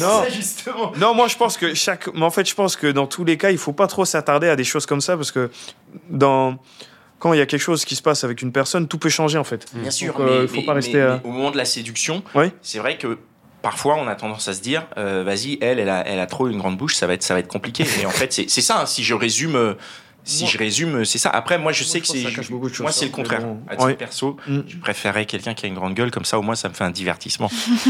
Non. 0.00 0.24
justement. 0.30 0.92
Non, 0.96 1.14
moi 1.14 1.28
je 1.28 1.36
pense 1.36 1.56
que 1.56 1.74
chaque. 1.74 2.12
Mais 2.14 2.22
en 2.24 2.30
fait, 2.30 2.48
je 2.48 2.54
pense 2.54 2.76
que 2.76 2.86
dans 2.86 3.06
tous 3.06 3.24
les 3.24 3.36
cas, 3.36 3.50
il 3.50 3.58
faut 3.58 3.72
pas 3.72 3.86
trop 3.86 4.04
s'attarder 4.04 4.48
à 4.48 4.56
des 4.56 4.64
choses 4.64 4.86
comme 4.86 5.00
ça 5.00 5.16
parce 5.16 5.32
que 5.32 5.50
dans. 6.10 6.56
Quand 7.18 7.32
il 7.32 7.38
y 7.38 7.42
a 7.42 7.46
quelque 7.46 7.60
chose 7.62 7.86
qui 7.86 7.96
se 7.96 8.02
passe 8.02 8.24
avec 8.24 8.42
une 8.42 8.52
personne, 8.52 8.88
tout 8.88 8.98
peut 8.98 9.08
changer 9.08 9.38
en 9.38 9.44
fait. 9.44 9.64
Bien 9.72 9.90
sûr, 9.90 10.14
euh, 10.20 10.24
mais, 10.26 10.42
il 10.42 10.48
faut 10.48 10.56
mais- 10.56 10.62
pas 10.64 10.72
mais- 10.72 10.80
rester. 10.80 11.00
à- 11.00 11.20
mais 11.24 11.30
au 11.30 11.32
moment 11.32 11.50
de 11.50 11.56
la 11.56 11.64
séduction, 11.64 12.22
Oui. 12.34 12.52
c'est 12.60 12.78
vrai 12.78 12.98
que 12.98 13.16
parfois 13.62 13.96
on 13.96 14.06
a 14.08 14.14
tendance 14.14 14.46
à 14.48 14.54
se 14.54 14.60
dire, 14.60 14.86
euh, 14.96 15.22
vas-y, 15.24 15.58
elle, 15.60 15.78
elle 15.78 15.88
a, 15.90 16.06
elle 16.06 16.20
a 16.20 16.26
trop 16.26 16.48
une 16.48 16.58
grande 16.58 16.76
bouche, 16.76 16.94
ça 16.94 17.06
va 17.06 17.14
être, 17.14 17.22
ça 17.22 17.34
va 17.34 17.40
être 17.40 17.48
compliqué. 17.48 17.84
Et 18.00 18.06
en 18.06 18.10
fait, 18.10 18.32
c'est 18.32 18.48
c'est 18.50 18.60
ça. 18.62 18.80
hein, 18.82 18.86
si 18.86 19.02
je 19.04 19.14
résume, 19.14 19.56
euh, 19.56 19.74
si 20.24 20.42
Moi- 20.42 20.52
je 20.52 20.58
résume, 20.58 21.04
c'est 21.04 21.18
ça. 21.18 21.30
Après, 21.30 21.56
moi, 21.56 21.70
je 21.70 21.84
Moi, 21.84 21.88
sais 21.92 21.98
je 21.98 22.02
que 22.02 22.08
c'est, 22.08 22.22
moi, 22.82 22.90
c'est 22.92 23.04
le 23.04 23.10
ça, 23.10 23.16
contraire. 23.16 23.42
bon. 23.42 23.60
À 23.68 23.76
titre 23.76 23.86
Ouais. 23.86 23.94
perso, 23.94 24.36
Mm. 24.48 24.60
je 24.66 24.76
préférais 24.78 25.24
quelqu'un 25.24 25.54
qui 25.54 25.66
a 25.66 25.68
une 25.68 25.74
grande 25.76 25.94
gueule, 25.94 26.10
comme 26.10 26.24
ça, 26.24 26.36
au 26.38 26.42
moins, 26.42 26.56
ça 26.56 26.68
me 26.68 26.74
fait 26.74 26.82
un 26.84 26.90
divertissement. 26.90 27.48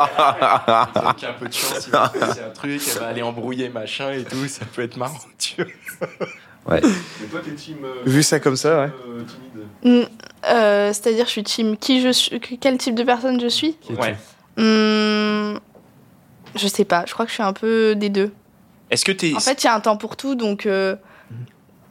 Avec 0.00 1.24
un 1.24 1.32
peu 1.38 1.48
de 1.48 1.52
chance, 1.52 1.84
il 1.86 1.92
va 1.92 2.10
se 2.12 2.18
passer 2.18 2.40
un 2.40 2.50
truc, 2.50 2.80
elle 2.94 2.98
va 3.00 3.06
aller 3.08 3.22
embrouiller 3.22 3.68
machin 3.68 4.10
et 4.12 4.24
tout, 4.24 4.46
ça 4.48 4.64
peut 4.64 4.82
être 4.82 4.96
marrant, 4.96 5.18
tu 5.38 5.56
vois. 5.56 6.08
Ouais. 6.66 6.80
Vu 8.04 8.22
ça 8.22 8.38
comme 8.40 8.56
ça, 8.56 8.82
ouais. 8.82 8.90
Mm, 9.82 10.02
euh, 10.46 10.92
C'est-à-dire, 10.92 11.24
je 11.26 11.30
suis 11.30 11.42
team 11.42 11.76
qui 11.76 12.02
je 12.02 12.10
suis, 12.12 12.38
que- 12.40 12.54
quel 12.60 12.76
type 12.78 12.94
de 12.94 13.02
personne 13.02 13.40
je 13.40 13.48
suis? 13.48 13.76
Ouais. 13.98 14.16
Hmm, 14.60 15.58
Je 16.54 16.66
sais 16.68 16.84
pas. 16.84 17.04
Je 17.06 17.12
crois 17.14 17.24
que 17.24 17.30
je 17.30 17.34
suis 17.34 17.42
un 17.42 17.52
peu 17.52 17.94
des 17.94 18.08
deux. 18.10 18.32
Est-ce 18.90 19.04
que 19.04 19.12
t'es. 19.12 19.32
En 19.36 19.40
fait, 19.40 19.62
il 19.62 19.66
y 19.66 19.70
a 19.70 19.74
un 19.74 19.80
temps 19.80 19.96
pour 19.96 20.16
tout, 20.16 20.34
donc. 20.34 20.66
euh, 20.66 20.96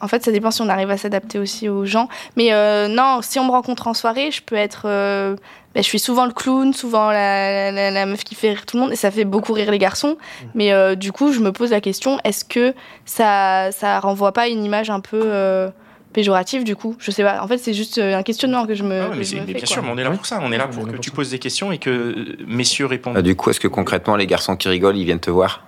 En 0.02 0.08
fait, 0.08 0.24
ça 0.24 0.32
dépend 0.32 0.52
si 0.52 0.62
on 0.62 0.70
arrive 0.70 0.90
à 0.92 0.98
s'adapter 0.98 1.40
aussi 1.40 1.68
aux 1.70 1.86
gens. 1.86 2.08
Mais 2.38 2.54
euh, 2.54 2.88
non, 2.88 3.20
si 3.22 3.40
on 3.40 3.46
me 3.46 3.52
rencontre 3.52 3.88
en 3.88 3.94
soirée, 3.94 4.32
je 4.32 4.42
peux 4.42 4.56
être. 4.56 4.84
euh, 4.86 5.36
ben, 5.76 5.84
je 5.84 5.88
suis 5.88 6.00
souvent 6.00 6.26
le 6.26 6.32
clown, 6.34 6.74
souvent 6.74 7.10
la, 7.12 7.72
la- 7.72 7.92
la 7.92 8.06
meuf 8.06 8.24
qui 8.24 8.34
fait 8.36 8.50
rire 8.50 8.66
tout 8.66 8.76
le 8.78 8.84
monde, 8.84 8.92
et 8.92 8.96
ça 8.96 9.12
fait 9.12 9.24
beaucoup 9.26 9.54
rire 9.54 9.70
les 9.72 9.78
garçons. 9.78 10.18
Mais 10.56 10.72
euh, 10.74 10.96
du 10.96 11.12
coup, 11.12 11.32
je 11.32 11.40
me 11.40 11.52
pose 11.52 11.72
la 11.72 11.80
question 11.82 12.18
est-ce 12.24 12.44
que 12.44 12.74
ça, 13.06 13.72
ça 13.72 14.00
renvoie 14.00 14.32
pas 14.34 14.48
une 14.48 14.64
image 14.66 14.90
un 14.90 15.00
peu 15.00 15.22
péjorative 16.14 16.64
du 16.64 16.76
coup 16.76 16.96
Je 17.00 17.12
sais 17.12 17.24
pas. 17.24 17.42
En 17.44 17.48
fait, 17.48 17.58
c'est 17.58 17.74
juste 17.74 17.98
euh, 17.98 18.16
un 18.18 18.24
questionnement 18.24 18.66
que 18.66 18.74
je 18.76 18.84
me. 18.84 19.02
Ah 19.02 19.10
ouais, 19.10 19.16
mais, 19.18 19.24
je 19.24 19.30
c'est- 19.30 19.36
me 19.36 19.42
mais 19.42 19.48
fais, 19.48 19.54
bien 19.54 19.60
quoi. 19.62 19.68
sûr, 19.68 19.84
mais 19.84 19.90
on 19.92 19.98
est 19.98 20.04
là 20.04 20.12
pour 20.12 20.26
ça. 20.26 20.40
On 20.42 20.52
est 20.52 20.58
là 20.58 20.68
pour 20.68 20.88
que 20.88 20.98
tu 20.98 21.12
poses 21.12 21.30
des 21.32 21.40
questions 21.40 21.72
et 21.72 21.78
que 21.78 21.90
euh, 21.90 22.38
messieurs 22.48 22.86
répondent. 22.88 23.16
Ah, 23.18 23.22
du 23.22 23.36
coup, 23.36 23.50
est-ce 23.50 23.60
que 23.60 23.68
concrètement, 23.68 24.16
les 24.16 24.28
garçons 24.28 24.56
qui 24.56 24.68
rigolent, 24.70 24.98
ils 24.98 25.06
viennent 25.06 25.20
te 25.20 25.30
voir? 25.32 25.64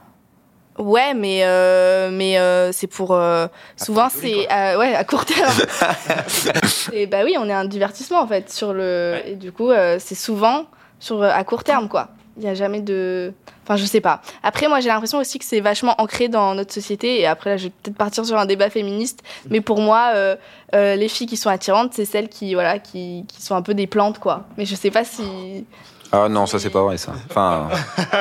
Ouais, 0.79 1.13
mais, 1.13 1.41
euh, 1.43 2.09
mais 2.11 2.39
euh, 2.39 2.71
c'est 2.71 2.87
pour. 2.87 3.13
euh, 3.13 3.47
souvent, 3.75 4.07
c'est. 4.09 4.51
euh, 4.51 4.77
ouais, 4.79 4.95
à 4.95 5.03
court 5.03 5.25
terme. 5.25 5.53
et 6.93 7.07
bah 7.07 7.19
oui, 7.23 7.35
on 7.37 7.47
est 7.47 7.53
un 7.53 7.65
divertissement 7.65 8.21
en 8.21 8.27
fait. 8.27 8.49
Sur 8.51 8.73
le, 8.73 9.13
Ouais. 9.23 9.31
Et 9.31 9.35
du 9.35 9.51
coup, 9.51 9.69
euh, 9.69 9.97
c'est 9.99 10.15
souvent 10.15 10.65
sur, 10.99 11.21
à 11.23 11.43
court 11.43 11.63
terme 11.63 11.87
quoi. 11.89 12.09
Il 12.41 12.45
n'y 12.45 12.49
a 12.49 12.55
jamais 12.55 12.81
de. 12.81 13.33
Enfin, 13.63 13.75
je 13.75 13.85
sais 13.85 14.01
pas. 14.01 14.23
Après, 14.41 14.67
moi, 14.67 14.79
j'ai 14.79 14.87
l'impression 14.89 15.19
aussi 15.19 15.37
que 15.37 15.45
c'est 15.45 15.59
vachement 15.59 15.93
ancré 16.01 16.27
dans 16.27 16.55
notre 16.55 16.73
société. 16.73 17.19
Et 17.19 17.27
après, 17.27 17.51
là, 17.51 17.57
je 17.57 17.65
vais 17.65 17.69
peut-être 17.69 17.97
partir 17.97 18.25
sur 18.25 18.35
un 18.35 18.47
débat 18.47 18.71
féministe. 18.71 19.21
Mais 19.51 19.61
pour 19.61 19.79
moi, 19.79 20.13
euh, 20.15 20.35
euh, 20.73 20.95
les 20.95 21.07
filles 21.07 21.27
qui 21.27 21.37
sont 21.37 21.51
attirantes, 21.51 21.93
c'est 21.93 22.05
celles 22.05 22.29
qui, 22.29 22.55
voilà, 22.55 22.79
qui, 22.79 23.25
qui 23.27 23.43
sont 23.43 23.53
un 23.55 23.61
peu 23.61 23.75
des 23.75 23.85
plantes 23.85 24.17
quoi. 24.17 24.45
Mais 24.57 24.65
je 24.65 24.73
sais 24.73 24.89
pas 24.89 25.03
si. 25.03 25.65
Ah 26.11 26.27
non, 26.29 26.47
ça 26.47 26.57
c'est 26.57 26.71
pas 26.71 26.81
vrai 26.81 26.97
ça. 26.97 27.13
Enfin, 27.29 27.69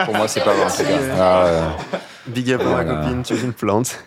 pour 0.04 0.14
moi, 0.14 0.28
c'est 0.28 0.44
pas 0.44 0.52
vrai 0.52 0.64
en 0.64 0.70
tout 0.70 0.82
cas. 0.82 1.14
Ah, 1.18 1.44
euh, 1.46 1.68
Big 2.26 2.52
up 2.52 2.60
à 2.60 2.84
ma 2.84 2.84
copine, 2.84 3.22
tu 3.22 3.32
es 3.32 3.40
une 3.40 3.54
plante. 3.54 3.98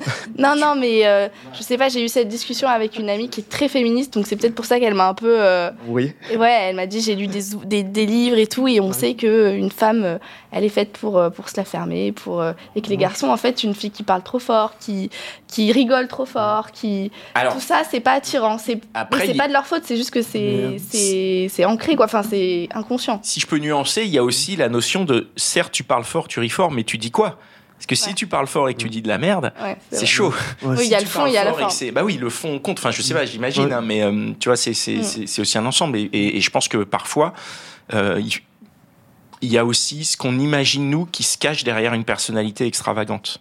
Non, 0.38 0.54
non, 0.56 0.74
mais 0.76 1.06
euh, 1.06 1.28
je 1.52 1.62
sais 1.62 1.76
pas, 1.76 1.88
j'ai 1.88 2.02
eu 2.04 2.08
cette 2.08 2.28
discussion 2.28 2.68
avec 2.68 2.98
une 2.98 3.08
amie 3.10 3.28
qui 3.28 3.40
est 3.40 3.48
très 3.48 3.68
féministe, 3.68 4.14
donc 4.14 4.26
c'est 4.26 4.36
peut-être 4.36 4.54
pour 4.54 4.64
ça 4.64 4.80
qu'elle 4.80 4.94
m'a 4.94 5.08
un 5.08 5.14
peu. 5.14 5.34
euh, 5.40 5.70
Oui. 5.86 6.12
ouais, 6.36 6.58
elle 6.62 6.76
m'a 6.76 6.86
dit 6.86 7.00
j'ai 7.00 7.14
lu 7.14 7.26
des, 7.26 7.42
des, 7.66 7.82
des 7.82 8.06
livres 8.06 8.38
et 8.38 8.46
tout, 8.46 8.66
et 8.68 8.80
on 8.80 8.92
sait 8.92 9.14
que 9.14 9.54
une 9.54 9.70
femme, 9.70 10.02
euh, 10.04 10.18
elle 10.52 10.64
est 10.64 10.68
faite 10.70 10.92
pour, 10.92 11.18
euh, 11.18 11.28
pour 11.30 11.48
se 11.48 11.56
la 11.56 11.64
fermer, 11.64 12.12
pour, 12.12 12.40
euh, 12.40 12.52
et 12.74 12.80
que 12.80 12.88
les 12.88 12.96
garçons, 12.96 13.28
en 13.28 13.36
fait, 13.36 13.62
une 13.62 13.74
fille 13.74 13.90
qui 13.90 14.02
parle 14.02 14.22
trop 14.22 14.38
fort, 14.38 14.74
qui, 14.80 15.10
qui 15.48 15.72
rigole 15.72 16.08
trop 16.08 16.26
fort, 16.26 16.70
qui. 16.72 17.10
Alors, 17.34 17.52
Tout 17.54 17.60
ça, 17.60 17.82
c'est 17.88 18.00
pas 18.00 18.12
attirant. 18.12 18.56
C'est 18.58 18.76
mais 18.76 18.80
après, 18.94 19.26
c'est 19.26 19.32
il- 19.32 19.36
pas 19.36 19.48
de 19.48 19.52
leur 19.52 19.66
faute, 19.66 19.82
c'est 19.84 19.96
juste 19.96 20.10
que 20.10 20.20
Mais, 20.20 20.24
euh, 20.34 20.76
c'est 20.78 20.88
c'est- 21.10 21.46
c'est 21.50 21.64
ancré, 21.64 21.96
quoi. 21.96 22.06
Enfin, 22.06 22.22
c'est 22.22 22.68
inconscient. 22.74 23.20
si 23.22 23.40
je 23.40 23.46
peux 23.46 23.58
nuancer, 23.58 24.02
il 24.02 24.10
y 24.10 24.18
a 24.18 24.24
aussi 24.24 24.56
la 24.56 24.68
notion 24.68 25.04
de 25.04 25.28
certes, 25.36 25.72
tu 25.72 25.82
parles 25.84 26.04
fort, 26.04 26.28
tu 26.28 26.40
ris 26.40 26.48
fort, 26.48 26.70
mais 26.70 26.84
tu 26.84 26.96
dis 26.98 27.10
quoi? 27.10 27.38
Parce 27.80 27.86
que 27.86 27.94
si 27.94 28.08
Ouais. 28.10 28.14
tu 28.14 28.26
parles 28.26 28.46
fort 28.46 28.68
et 28.68 28.74
que 28.74 28.78
tu 28.78 28.90
dis 28.90 29.00
de 29.00 29.08
la 29.08 29.16
merde, 29.16 29.54
Ouais, 29.58 29.74
c'est 29.90 30.04
chaud. 30.04 30.34
Oui, 30.62 30.76
il 30.80 30.84
Si 30.84 30.88
y 30.90 30.94
a 30.94 31.00
le 31.00 31.06
fond, 31.06 31.24
il 31.24 31.32
y 31.32 31.38
a 31.38 31.44
la 31.44 31.70
c'est- 31.70 31.90
Bah 31.92 32.04
oui, 32.04 32.18
le 32.18 32.28
fond 32.28 32.58
compte. 32.58 32.78
Enfin, 32.78 32.90
je 32.90 33.00
sais 33.00 33.14
pas, 33.14 33.24
j'imagine, 33.24 33.64
Ouais. 33.64 33.72
hein, 33.72 33.80
mais 33.80 34.02
euh, 34.02 34.32
tu 34.38 34.50
vois, 34.50 34.56
c'est 34.56 34.72
Mm. 34.72 35.02
c'est- 35.02 35.40
aussi 35.40 35.56
un 35.56 35.64
ensemble. 35.64 35.96
Et, 35.96 36.02
et- 36.12 36.36
et 36.36 36.40
je 36.42 36.50
pense 36.50 36.68
que 36.68 36.84
parfois, 36.84 37.32
euh, 37.94 38.20
il 38.22 38.30
il 39.42 39.50
y 39.50 39.56
a 39.56 39.64
aussi 39.64 40.04
ce 40.04 40.18
qu'on 40.18 40.38
imagine 40.38 40.90
nous 40.90 41.06
qui 41.06 41.22
se 41.22 41.38
cache 41.38 41.64
derrière 41.64 41.94
une 41.94 42.04
personnalité 42.04 42.66
extravagante. 42.66 43.38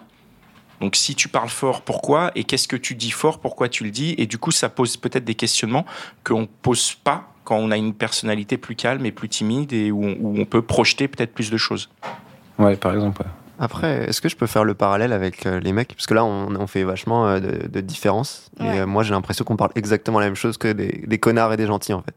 Donc 0.80 0.96
si 0.96 1.14
tu 1.14 1.28
parles 1.28 1.50
fort, 1.50 1.82
pourquoi? 1.82 2.32
Et 2.36 2.46
qu'est-ce 2.46 2.70
que 2.70 2.78
tu 2.78 2.96
dis 2.96 3.12
fort? 3.12 3.40
Pourquoi 3.40 3.68
tu 3.68 3.84
le 3.84 3.92
dis? 3.92 4.16
Et 4.18 4.26
du 4.26 4.38
coup, 4.38 4.52
ça 4.52 4.70
pose 4.70 4.96
peut-être 4.96 5.26
des 5.26 5.36
questionnements 5.36 5.86
qu'on 6.24 6.46
pose 6.48 6.94
pas 7.04 7.34
quand 7.44 7.58
on 7.58 7.70
a 7.70 7.76
une 7.76 7.94
personnalité 7.94 8.56
plus 8.58 8.76
calme 8.78 9.06
et 9.06 9.12
plus 9.12 9.28
timide 9.28 9.74
et 9.74 9.92
où 9.92 10.06
on, 10.06 10.16
où 10.22 10.40
on 10.40 10.46
peut 10.46 10.62
projeter 10.62 11.10
peut-être 11.10 11.34
plus 11.34 11.52
de 11.52 11.58
choses. 11.58 11.90
ouais, 12.60 12.78
par 12.78 12.94
exemple. 12.94 13.22
ouais. 13.24 13.28
Après, 13.60 14.08
est-ce 14.10 14.22
que 14.22 14.30
je 14.30 14.36
peux 14.38 14.48
faire 14.48 14.64
le 14.64 14.74
parallèle 14.74 15.12
avec 15.12 15.46
euh, 15.46 15.60
les 15.60 15.74
mecs? 15.74 15.90
Parce 15.94 16.08
que 16.08 16.14
là, 16.14 16.24
on, 16.24 16.56
on 16.56 16.68
fait 16.68 16.84
vachement 16.84 17.28
euh, 17.28 17.40
de, 17.40 17.68
de 17.68 17.82
différences. 17.82 18.50
Ouais. 18.60 18.78
Et 18.78 18.80
euh, 18.80 18.86
moi, 18.88 19.04
j'ai 19.04 19.12
l'impression 19.12 19.44
qu'on 19.44 19.58
parle 19.58 19.72
exactement 19.76 20.20
la 20.20 20.26
même 20.28 20.36
chose 20.36 20.58
que 20.58 20.72
des, 20.72 21.04
des 21.06 21.18
connards 21.18 21.52
et 21.54 21.58
des 21.58 21.68
gentils, 21.68 21.94
en 21.94 22.02
fait. 22.02 22.16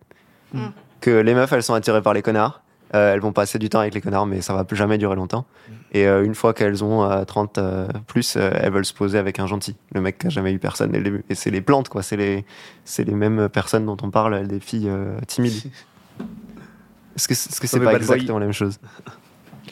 Mm. 0.54 0.66
Que 1.00 1.10
les 1.10 1.34
meufs, 1.34 1.52
elles 1.52 1.62
sont 1.64 1.74
attirées 1.74 2.00
par 2.02 2.14
les 2.14 2.22
connards. 2.22 2.62
euh, 2.94 3.12
elles 3.14 3.20
vont 3.20 3.32
passer 3.32 3.58
du 3.58 3.68
temps 3.68 3.80
avec 3.80 3.92
les 3.94 4.00
connards, 4.00 4.26
mais 4.26 4.40
ça 4.40 4.54
va 4.54 4.62
plus 4.64 4.76
jamais 4.76 4.98
durer 4.98 5.16
longtemps. 5.16 5.44
Et 5.92 6.06
euh, 6.06 6.24
une 6.24 6.34
fois 6.36 6.54
qu'elles 6.54 6.84
ont 6.84 7.02
euh, 7.02 7.24
30 7.24 7.58
euh, 7.58 7.88
plus, 8.06 8.36
euh, 8.36 8.50
elles 8.54 8.72
veulent 8.72 8.84
se 8.84 8.94
poser 8.94 9.18
avec 9.18 9.40
un 9.40 9.46
gentil. 9.48 9.74
Le 9.94 10.00
mec 10.00 10.18
qui 10.18 10.28
a 10.28 10.30
jamais 10.30 10.52
eu 10.52 10.58
personne 10.60 10.92
dès 10.92 10.98
le 10.98 11.04
début. 11.04 11.24
Et 11.28 11.34
c'est 11.34 11.50
les 11.50 11.60
plantes, 11.60 11.88
quoi. 11.88 12.02
C'est 12.02 12.16
les, 12.16 12.44
c'est 12.84 13.02
les 13.04 13.14
mêmes 13.14 13.48
personnes 13.48 13.84
dont 13.84 13.96
on 14.02 14.10
parle, 14.10 14.46
des 14.46 14.60
filles 14.60 14.88
euh, 14.88 15.18
timides. 15.26 15.54
Est-ce 17.16 17.28
que, 17.28 17.34
est-ce 17.34 17.60
que 17.60 17.66
c'est 17.66 17.78
pas 17.80 17.92
exactement 17.92 18.38
la 18.38 18.46
même 18.46 18.54
chose? 18.54 18.78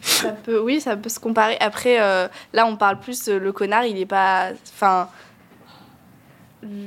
Ça 0.02 0.30
peut, 0.32 0.58
oui, 0.60 0.80
ça 0.80 0.96
peut 0.96 1.08
se 1.10 1.20
comparer. 1.20 1.56
Après, 1.60 2.00
euh, 2.00 2.26
là, 2.52 2.66
on 2.66 2.76
parle 2.76 2.98
plus, 3.00 3.28
euh, 3.28 3.38
le 3.38 3.52
connard, 3.52 3.84
il 3.84 3.98
est 3.98 4.06
pas. 4.06 4.48
Enfin. 4.74 5.08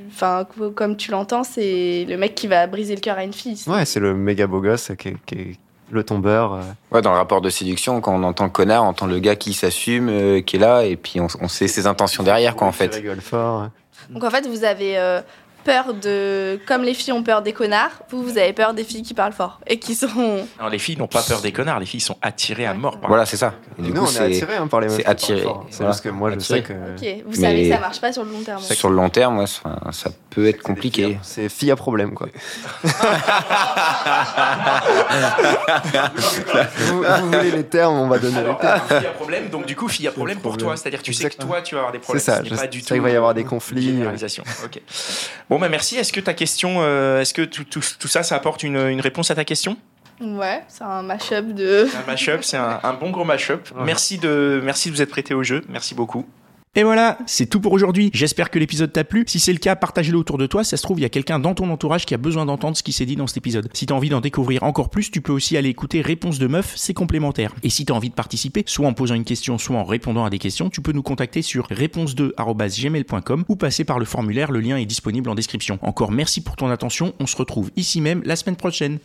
Enfin, 0.07 0.45
co- 0.55 0.69
comme 0.69 0.95
tu 0.97 1.09
l'entends, 1.09 1.43
c'est 1.43 2.05
le 2.07 2.15
mec 2.17 2.35
qui 2.35 2.47
va 2.47 2.67
briser 2.67 2.93
le 2.93 3.01
cœur 3.01 3.17
à 3.17 3.23
une 3.23 3.33
fille. 3.33 3.57
C'est- 3.57 3.69
Ouais, 3.71 3.85
c'est 3.85 3.99
le 3.99 4.13
méga 4.13 4.45
beau 4.45 4.61
gosse 4.61 4.91
qui 4.99 5.09
est, 5.09 5.15
qui 5.25 5.35
est 5.35 5.55
le 5.91 6.03
tombeur. 6.03 6.53
euh. 6.53 6.61
Ouais, 6.91 7.01
dans 7.01 7.11
le 7.11 7.17
rapport 7.17 7.41
de 7.41 7.49
séduction, 7.49 7.99
quand 7.99 8.13
on 8.13 8.23
entend 8.23 8.49
connard, 8.49 8.83
on 8.83 8.87
entend 8.89 9.07
le 9.07 9.17
gars 9.19 9.35
qui 9.35 9.53
s'assume, 9.53 10.09
euh, 10.09 10.41
qui 10.41 10.57
est 10.57 10.59
là, 10.59 10.83
et 10.83 10.95
puis 10.95 11.19
on, 11.19 11.27
on 11.41 11.47
sait 11.47 11.67
ses 11.67 11.87
intentions 11.87 12.21
derrière, 12.23 12.55
quoi, 12.55 12.67
en 12.67 12.71
fait. 12.71 12.93
rigole 12.93 13.21
fort. 13.21 13.69
Donc 14.09 14.23
en 14.23 14.29
fait, 14.29 14.45
vous 14.47 14.63
avez. 14.63 14.97
Peur 15.63 15.93
de. 15.93 16.59
Comme 16.67 16.83
les 16.83 16.93
filles 16.93 17.13
ont 17.13 17.23
peur 17.23 17.41
des 17.41 17.53
connards, 17.53 17.91
vous, 18.09 18.21
vous 18.23 18.37
avez 18.37 18.53
peur 18.53 18.73
des 18.73 18.83
filles 18.83 19.03
qui 19.03 19.13
parlent 19.13 19.33
fort 19.33 19.59
et 19.67 19.79
qui 19.79 19.95
sont. 19.95 20.45
Alors, 20.59 20.69
les 20.71 20.79
filles 20.79 20.97
n'ont 20.97 21.07
pas 21.07 21.21
peur 21.23 21.41
des 21.41 21.51
connards, 21.51 21.79
les 21.79 21.85
filles 21.85 21.99
sont 22.01 22.17
attirées 22.21 22.65
à 22.65 22.73
mort 22.73 22.99
par 22.99 23.09
Voilà, 23.09 23.25
c'est 23.25 23.37
ça. 23.37 23.53
Et 23.79 23.83
Nous, 23.89 24.01
on 24.01 24.05
est 24.07 24.19
attirés 24.19 24.55
hein, 24.57 24.67
par 24.67 24.81
les 24.81 24.87
meufs. 24.87 24.97
c'est 24.97 25.05
attiré. 25.05 25.43
C'est 25.69 25.77
Voilà. 25.77 25.91
juste 25.91 26.03
que 26.03 26.09
moi, 26.09 26.31
je 26.33 26.39
sais 26.39 26.61
que. 26.61 26.73
Ok, 26.73 27.23
vous 27.25 27.31
Mais- 27.31 27.35
savez 27.47 27.63
que 27.69 27.75
ça 27.75 27.79
marche 27.81 28.01
pas 28.01 28.11
sur 28.13 28.23
le 28.23 28.31
long 28.31 28.41
terme. 28.43 28.61
Sur 28.61 28.89
le 28.89 28.95
long 28.95 29.09
terme, 29.09 29.39
ouais, 29.39 29.47
ça, 29.47 29.79
ça 29.91 30.09
peut 30.29 30.47
être 30.47 30.61
compliqué. 30.61 31.17
C'est 31.21 31.49
fille 31.49 31.71
à 31.71 31.75
problème, 31.75 32.13
quoi. 32.13 32.27
vous, 36.77 37.03
vous 37.03 37.31
voulez 37.31 37.51
les 37.51 37.63
termes, 37.63 37.95
on 37.95 38.07
va 38.07 38.17
donner 38.19 38.41
les 38.43 38.55
termes. 38.57 38.81
fille 38.87 38.97
à 39.07 39.11
problème, 39.11 39.49
donc 39.49 39.65
du 39.65 39.75
coup, 39.75 39.87
fille 39.87 40.07
à 40.07 40.11
problème 40.11 40.37
pour 40.39 40.51
problème. 40.51 40.67
toi. 40.69 40.77
C'est-à-dire 40.77 40.99
que 40.99 41.03
tu 41.05 41.13
sais 41.13 41.29
que 41.29 41.37
toi, 41.37 41.61
tu 41.61 41.75
vas 41.75 41.81
avoir 41.81 41.91
des 41.91 41.99
C'est 41.99 42.03
problèmes. 42.03 42.23
ça, 42.23 42.37
Ce 42.37 42.41
n'est 42.43 42.49
je 42.49 42.55
pas 42.55 42.61
sais 42.61 42.67
du 42.67 42.79
qu'il 42.81 42.97
tout 42.97 43.03
va 43.03 43.09
y 43.09 43.15
avoir 43.15 43.33
des 43.33 43.43
conflits. 43.43 43.83
généralisation. 43.85 44.43
Ok. 44.65 44.81
Bon, 45.53 45.59
bah 45.59 45.69
merci. 45.69 45.97
Est-ce 45.97 46.11
que 46.11 46.19
ta 46.19 46.33
question, 46.33 46.77
euh, 46.79 47.21
est-ce 47.21 47.31
que 47.31 47.43
tout, 47.43 47.63
tout- 47.63 47.81
tout 47.99 48.07
ça, 48.07 48.23
ça 48.23 48.35
apporte 48.35 48.63
une, 48.63 48.75
une 48.75 49.01
réponse 49.01 49.29
à 49.29 49.35
ta 49.35 49.45
question? 49.45 49.77
Ouais, 50.19 50.63
c'est 50.67 50.83
un 50.83 51.03
mash-up 51.03 51.45
de. 51.53 51.87
Un 51.95 52.07
mashup, 52.07 52.43
c'est 52.43 52.57
un, 52.57 52.79
un 52.81 52.93
bon 52.93 53.11
gros 53.11 53.23
mashup. 53.23 53.69
Ouais. 53.75 53.83
Merci 53.85 54.17
de, 54.17 54.59
merci 54.63 54.89
de 54.89 54.95
vous 54.95 55.01
être 55.03 55.11
prêté 55.11 55.35
au 55.35 55.43
jeu. 55.43 55.61
Merci 55.69 55.93
beaucoup. 55.93 56.25
Et 56.75 56.81
voilà, 56.81 57.19
c'est 57.27 57.45
tout 57.45 57.59
pour 57.59 57.71
aujourd'hui. 57.71 58.09
J'espère 58.15 58.49
que 58.49 58.57
l'épisode 58.57 58.91
t'a 58.91 59.03
plu. 59.03 59.25
Si 59.27 59.39
c'est 59.39 59.53
le 59.53 59.59
cas, 59.59 59.75
partage-le 59.75 60.17
autour 60.17 60.39
de 60.39 60.47
toi. 60.47 60.63
Ça 60.63 60.75
se 60.75 60.81
trouve, 60.81 60.99
il 60.99 61.03
y 61.03 61.05
a 61.05 61.09
quelqu'un 61.09 61.37
dans 61.37 61.53
ton 61.53 61.69
entourage 61.69 62.07
qui 62.07 62.15
a 62.15 62.17
besoin 62.17 62.47
d'entendre 62.47 62.75
ce 62.75 62.81
qui 62.81 62.93
s'est 62.93 63.05
dit 63.05 63.15
dans 63.15 63.27
cet 63.27 63.37
épisode. 63.37 63.69
Si 63.73 63.85
t'as 63.85 63.93
envie 63.93 64.09
d'en 64.09 64.21
découvrir 64.21 64.63
encore 64.63 64.89
plus, 64.89 65.11
tu 65.11 65.21
peux 65.21 65.31
aussi 65.31 65.55
aller 65.55 65.69
écouter 65.69 66.01
Réponse 66.01 66.39
de 66.39 66.47
Meuf, 66.47 66.73
c'est 66.75 66.95
complémentaire. 66.95 67.53
Et 67.61 67.69
si 67.69 67.85
t'as 67.85 67.93
envie 67.93 68.09
de 68.09 68.15
participer, 68.15 68.63
soit 68.65 68.87
en 68.87 68.93
posant 68.93 69.13
une 69.13 69.23
question, 69.23 69.59
soit 69.59 69.77
en 69.77 69.83
répondant 69.83 70.25
à 70.25 70.31
des 70.31 70.39
questions, 70.39 70.71
tu 70.71 70.81
peux 70.81 70.93
nous 70.93 71.03
contacter 71.03 71.43
sur 71.43 71.67
réponse2@gmail.com 71.67 73.45
ou 73.47 73.55
passer 73.55 73.83
par 73.83 73.99
le 73.99 74.05
formulaire. 74.05 74.51
Le 74.51 74.59
lien 74.59 74.77
est 74.77 74.87
disponible 74.87 75.29
en 75.29 75.35
description. 75.35 75.77
Encore 75.83 76.11
merci 76.11 76.41
pour 76.41 76.55
ton 76.55 76.71
attention. 76.71 77.13
On 77.19 77.27
se 77.27 77.35
retrouve 77.35 77.69
ici 77.75 78.01
même 78.01 78.23
la 78.25 78.35
semaine 78.35 78.55
prochaine. 78.55 78.97